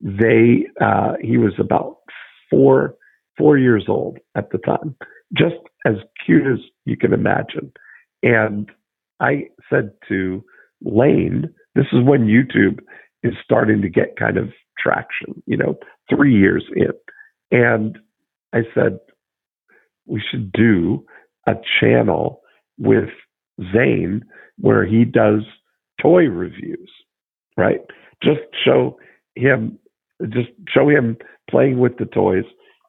[0.00, 1.98] they uh, he was about
[2.50, 2.94] four
[3.36, 4.96] four years old at the time,
[5.36, 5.56] just
[5.86, 7.72] as cute as you can imagine.
[8.22, 8.70] And
[9.20, 10.44] I said to
[10.82, 12.80] Lane, "This is when YouTube
[13.22, 15.78] is starting to get kind of traction, you know,
[16.10, 16.92] three years in."
[17.50, 17.98] And
[18.52, 18.98] I said,
[20.06, 21.04] we should do
[21.46, 22.40] a channel
[22.78, 23.10] with
[23.72, 24.24] Zane
[24.58, 25.42] where he does
[26.00, 26.90] toy reviews,
[27.56, 27.80] right?
[28.22, 28.98] Just show
[29.34, 29.78] him,
[30.30, 31.16] just show him
[31.50, 32.44] playing with the toys.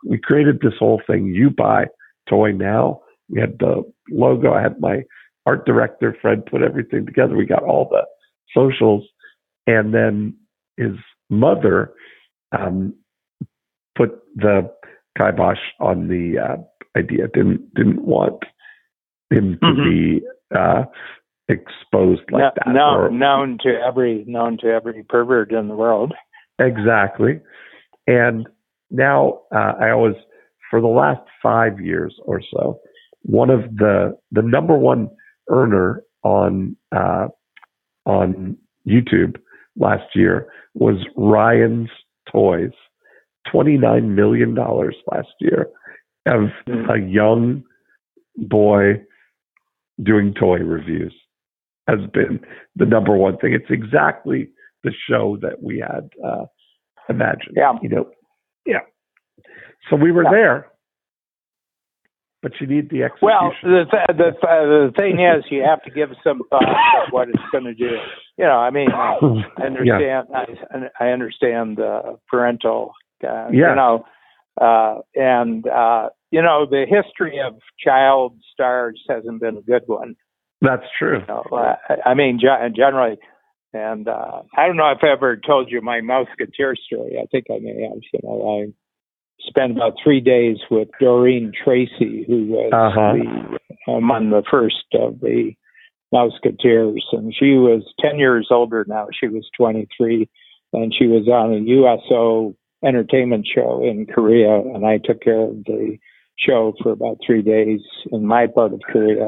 [0.05, 1.27] We created this whole thing.
[1.27, 1.87] You buy
[2.30, 3.01] toy now.
[3.30, 4.53] We had the logo.
[4.53, 5.03] I had my
[5.45, 7.36] art director, Fred, put everything together.
[7.36, 8.05] We got all the
[8.53, 9.05] socials.
[9.65, 10.36] And then
[10.78, 10.93] his
[11.30, 11.93] mother
[12.57, 12.93] um,
[13.97, 14.71] put the
[15.17, 16.57] kibosh on the uh,
[16.97, 17.28] idea.
[17.34, 18.43] Didn't didn't want
[19.30, 19.84] him to Mhm.
[19.84, 20.25] be
[20.55, 20.84] uh,
[21.49, 22.67] exposed like No- that.
[22.73, 26.13] no- or- known to every known to every pervert in the world.
[26.59, 27.41] Exactly.
[28.07, 28.47] And
[28.89, 30.15] now uh, I always,
[30.70, 32.80] for the last five years or so,
[33.22, 35.09] one of the the number one
[35.49, 37.28] earner on uh,
[38.05, 38.57] on
[38.88, 39.38] YouTube
[39.76, 41.89] last year was Ryan's
[42.32, 42.72] Toys,
[43.51, 45.68] twenty nine million dollars last year
[46.28, 47.63] of a young
[48.38, 49.01] boy
[50.03, 51.13] doing toy reviews
[51.88, 52.39] has been
[52.76, 53.53] the number one thing.
[53.53, 54.49] It's exactly
[54.84, 56.45] the show that we had uh,
[57.09, 57.55] imagined.
[57.55, 57.74] Yeah.
[57.82, 58.09] You know,
[58.65, 58.80] yeah.
[59.89, 60.32] So we were Yeah.
[60.32, 60.67] there,
[62.43, 63.25] but you need the execution.
[63.28, 67.30] Well, the th- the the thing is, you have to give some thought to what
[67.30, 67.97] it's going to do.
[68.38, 69.63] You know, I mean, I yeah.
[69.65, 70.28] understand.
[70.34, 72.93] I, I understand the parental.
[73.23, 73.69] Uh, Yeah.
[73.69, 74.05] You know,
[74.61, 80.15] uh, and uh, you know the history of child stars hasn't been a good one.
[80.61, 81.19] That's true.
[81.19, 83.17] You know, I, I mean, ge- generally,
[83.73, 87.17] and uh, I don't know if I ever told you my Mouseketeer story.
[87.21, 87.99] I think I may have.
[88.13, 88.73] You know, I
[89.39, 93.13] spent about three days with Doreen Tracey, who was Uh-huh.
[93.13, 95.53] the among the first of the
[96.13, 99.07] Mouseketeers, and she was ten years older now.
[99.11, 100.29] She was twenty three,
[100.73, 105.63] and she was on a USO entertainment show in Korea, and I took care of
[105.65, 105.97] the
[106.38, 107.81] show for about three days
[108.11, 109.27] in my part of Korea.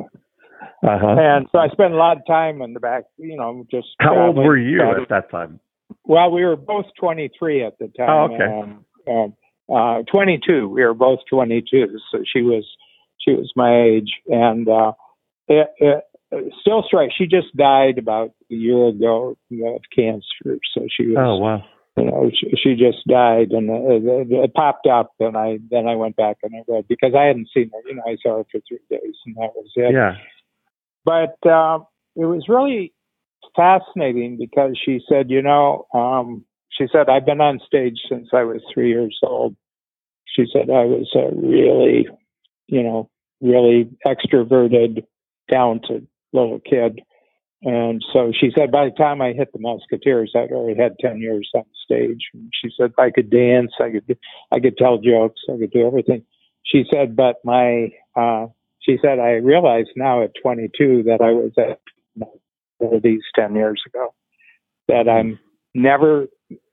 [0.83, 1.15] Uh huh.
[1.19, 3.87] And so I spent a lot of time in the back, you know, just.
[3.99, 5.03] How old were you traveling.
[5.03, 5.59] at that time?
[6.05, 8.09] Well, we were both 23 at the time.
[8.09, 8.43] Oh, okay.
[8.45, 9.33] Um, um,
[9.73, 10.67] uh, 22.
[10.67, 12.65] We were both 22, so she was
[13.19, 14.93] she was my age, and uh,
[15.47, 16.03] it, it,
[16.61, 17.13] still strikes.
[17.17, 21.17] She just died about a year ago of cancer, so she was.
[21.17, 21.63] Oh wow.
[21.97, 25.87] You know, she, she just died, and it, it, it popped up, and I then
[25.87, 27.89] I went back and I read because I hadn't seen her.
[27.89, 30.15] You know, I saw her for three days, and that was it Yeah.
[31.03, 31.79] but uh,
[32.15, 32.93] it was really
[33.55, 38.43] fascinating because she said, you know, um, she said, I've been on stage since I
[38.43, 39.55] was three years old.
[40.25, 42.07] She said I was a really,
[42.67, 43.09] you know,
[43.41, 45.05] really extroverted,
[45.49, 47.01] talented little kid.
[47.61, 51.17] And so she said, by the time I hit the Mouseketeers, I'd already had 10
[51.17, 52.21] years on stage.
[52.33, 54.17] And she said, I could dance, I could,
[54.51, 56.23] I could tell jokes, I could do everything.
[56.63, 58.47] She said, but my, uh,
[58.81, 61.81] she said, I realize now at 22 that I was at
[63.03, 64.13] these 10 years ago,
[64.87, 65.37] that I'm
[65.73, 66.27] never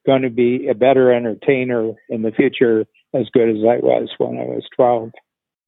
[0.07, 4.39] going to be a better entertainer in the future as good as I was when
[4.39, 5.11] I was 12.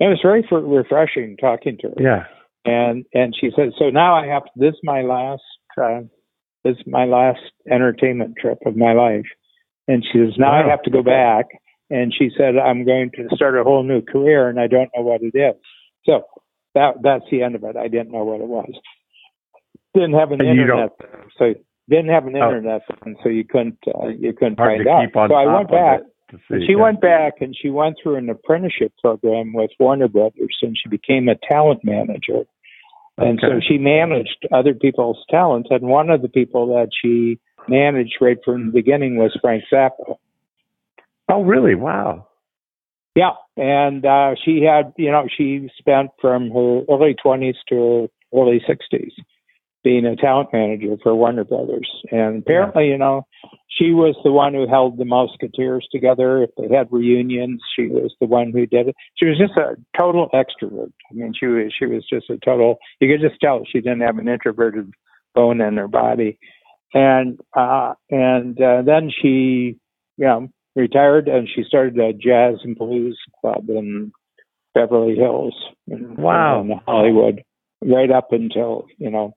[0.01, 1.95] It was very refreshing talking to her.
[2.01, 2.25] Yeah.
[2.65, 5.43] And and she said, so now I have this is my last
[5.81, 6.01] uh,
[6.65, 7.41] this is my last
[7.71, 9.27] entertainment trip of my life.
[9.87, 10.67] And she says, now Wow.
[10.67, 11.47] I have to go back.
[11.91, 15.03] And she said, I'm going to start a whole new career, and I don't know
[15.03, 15.55] what it is.
[16.05, 16.25] So
[16.75, 17.77] that that's the end of it.
[17.77, 18.71] I didn't know what it was.
[19.95, 20.91] Didn't have an And internet,
[21.39, 21.55] so
[21.89, 22.47] didn't have an Oh.
[22.49, 22.83] internet,
[23.23, 25.29] so you couldn't uh, you couldn't Hard find out.
[25.29, 26.01] so I went back.
[26.01, 26.83] it to And see, she yeah.
[26.83, 31.29] went back and she went through an apprenticeship program with Warner Brothers and she became
[31.29, 32.45] a talent manager.
[33.17, 35.69] And so she managed other people's talents.
[35.73, 40.15] And one of the people that she managed right from the beginning was Frank Zappa.
[41.29, 41.75] Oh, really?
[41.75, 42.29] Wow.
[43.17, 48.39] Yeah, and uh, she had, you know, she spent from her early 20s to her
[48.41, 49.11] early 60s
[49.89, 51.89] being a talent manager for Warner Brothers.
[52.13, 53.23] And apparently, you know,
[53.71, 56.43] she was the one who held the Mouseketeers together.
[56.43, 58.97] If they had reunions, she was the one who did it.
[59.17, 60.93] She was just a total extrovert.
[61.11, 62.77] I mean, she was she was just a total.
[63.01, 64.93] You could just tell she didn't have an introverted
[65.35, 66.39] bone in her body.
[66.93, 69.79] And uh, and uh, then she,
[70.19, 74.13] you know, retired and she started a jazz and blues club in
[74.75, 75.55] Beverly Hills
[75.87, 76.61] in, Wow.
[76.61, 77.43] in Hollywood
[77.83, 79.33] right up until you know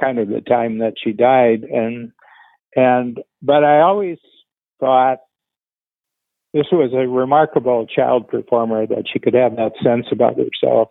[0.00, 2.12] kind of the time that she died and
[2.76, 4.18] and but I always
[4.80, 5.18] thought
[6.54, 10.88] this was a remarkable child performer that she could have that sense about herself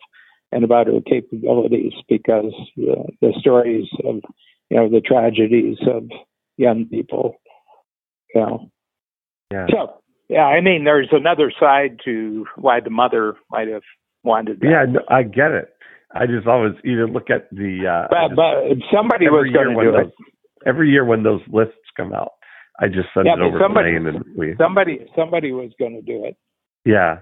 [0.52, 4.22] and about her capabilities because uh, the stories of
[4.70, 6.04] you know the tragedies of
[6.58, 7.36] young people
[8.34, 8.72] you know
[9.52, 9.68] Yeah.
[9.70, 13.84] so yeah i mean there's another side to why the mother might have
[14.24, 15.70] wanted that Yeah, I get it.
[16.14, 19.91] I just always either look at the uh, but but somebody was going to do
[19.91, 22.34] those it every year when those lists come out,
[22.80, 25.93] I just send Yeah, it over somebody- to Lane and we somebody somebody was going
[25.95, 26.38] to do it
[26.86, 27.20] yeah.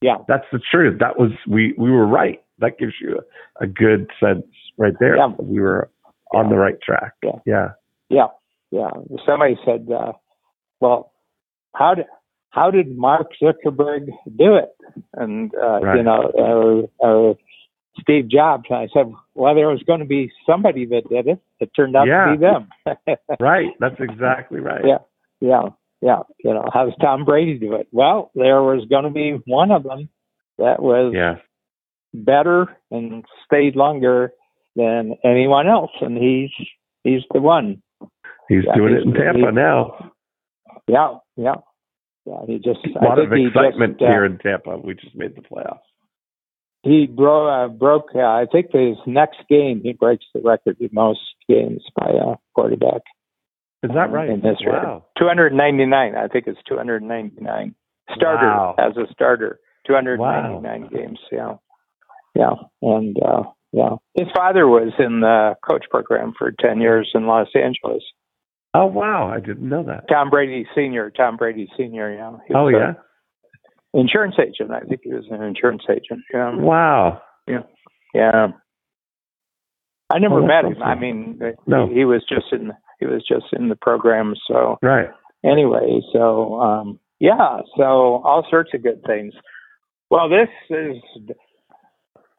[0.00, 0.98] yeah That's the truth.
[1.00, 2.42] That was we we were right.
[2.58, 3.20] That gives you
[3.60, 4.46] a, a good sense
[4.78, 5.16] right there.
[5.16, 5.28] Yeah.
[5.38, 5.90] We were
[6.34, 7.12] on the right track.
[7.22, 7.38] Yeah.
[7.44, 7.68] Yeah.
[8.08, 8.28] Yeah,
[8.70, 8.90] yeah.
[9.26, 10.12] Somebody said, uh,
[10.80, 11.12] "Well,
[11.74, 12.06] how did
[12.50, 14.70] how did Mark Zuckerberg do it?"
[15.14, 17.34] And uh, you know, uh, uh,
[18.00, 18.64] Steve Jobs.
[18.70, 21.40] And I said, "Well, there was going to be somebody that did it.
[21.60, 22.26] It turned out Yeah.
[22.26, 23.70] to be them." Right.
[23.80, 24.84] That's exactly right.
[24.84, 24.98] Yeah.
[25.40, 25.62] yeah,
[26.00, 26.22] yeah.
[26.44, 27.88] You know, how's Tom Brady do it?
[27.92, 30.08] Well, there was going to be one of them
[30.58, 31.36] that was Yeah.
[32.14, 34.32] better and stayed longer
[34.76, 36.50] than anyone else, and he's
[37.04, 37.82] he's the one.
[38.48, 40.12] He's Yeah, doing he's- it in Tampa he- now.
[40.88, 41.54] Yeah, yeah,
[42.26, 42.44] yeah.
[42.46, 44.78] He just A lot of excitement just, uh, here in Tampa.
[44.78, 45.78] We just made the playoffs.
[46.82, 48.08] He bro- uh, broke.
[48.14, 52.36] Uh, I think his next game he breaks the record in most games by a
[52.54, 53.02] quarterback
[53.82, 54.28] Is that right?
[54.28, 54.72] in history.
[54.72, 55.04] Wow.
[55.18, 56.14] 299.
[56.16, 57.74] I think it's 299
[58.14, 58.74] starter Wow.
[58.78, 59.60] as a starter.
[59.86, 61.18] 299 games.
[61.30, 61.54] Yeah,
[62.36, 63.96] yeah, and uh, yeah.
[64.14, 68.02] His father was in the coach program for 10 years in Los Angeles.
[68.74, 69.28] Oh wow.
[69.28, 70.08] I didn't know that.
[70.08, 71.10] Tom Brady Senior.
[71.10, 72.14] Tom Brady Senior.
[72.14, 72.36] Yeah.
[72.48, 72.92] He Oh was a yeah.
[73.94, 74.70] Insurance agent.
[74.70, 76.22] I think he was an insurance agent.
[76.32, 76.54] Yeah.
[76.56, 77.20] Wow.
[77.46, 77.62] Yeah.
[78.14, 78.48] Yeah.
[80.10, 80.72] I never Oh, met him.
[80.74, 80.82] awesome.
[80.82, 81.86] I mean, No.
[81.88, 84.34] he, he was just in he was just in the program.
[84.46, 85.08] So Right.
[85.44, 89.34] anyway, so um, yeah, so all sorts of good things.
[90.10, 90.96] Well, this is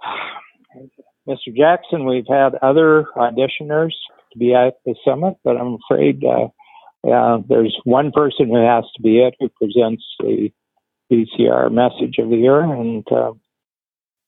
[1.27, 1.55] Mr.
[1.55, 2.05] Jackson.
[2.05, 3.91] We've had other auditioners
[4.31, 6.47] to be at the summit, but I'm afraid uh,
[7.09, 10.49] uh, there's one person who has to be it who presents the
[11.13, 13.31] VCR message of the year, and uh,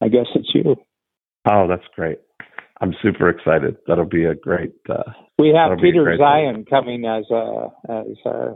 [0.02, 0.76] I guess it's you.
[1.50, 2.20] Oh, that's great.
[2.82, 3.78] I'm super excited.
[3.88, 4.74] That'll be a great.
[4.90, 5.04] Uh,
[5.40, 8.56] We have That'll be a Peter Zeihan coming as a as a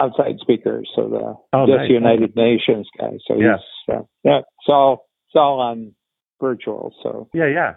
[0.00, 1.90] outside speaker, so the Oh, Just nice.
[1.90, 3.18] United Nations guy.
[3.26, 3.56] So Yeah.
[3.92, 5.94] uh, yeah, it's all it's all on
[6.40, 6.94] virtual.
[7.02, 7.74] So yeah, yeah.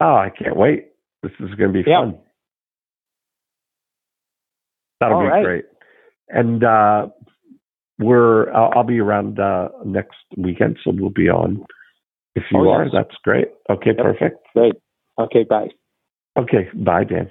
[0.00, 0.86] Oh, I can't wait.
[1.22, 2.00] This is going to be Yeah.
[2.00, 2.18] fun.
[5.00, 5.44] That'll All be right.
[5.44, 5.64] great.
[6.28, 7.08] And uh,
[8.00, 11.64] we're I'll, I'll be around uh, next weekend, so we'll be on.
[12.34, 12.92] If you Oh, are, yes.
[12.92, 13.48] that's great.
[13.68, 14.04] Okay, Yep.
[14.04, 14.36] perfect.
[14.54, 14.74] great.
[15.18, 15.68] Okay, bye.
[16.36, 17.30] Okay, bye, Dan.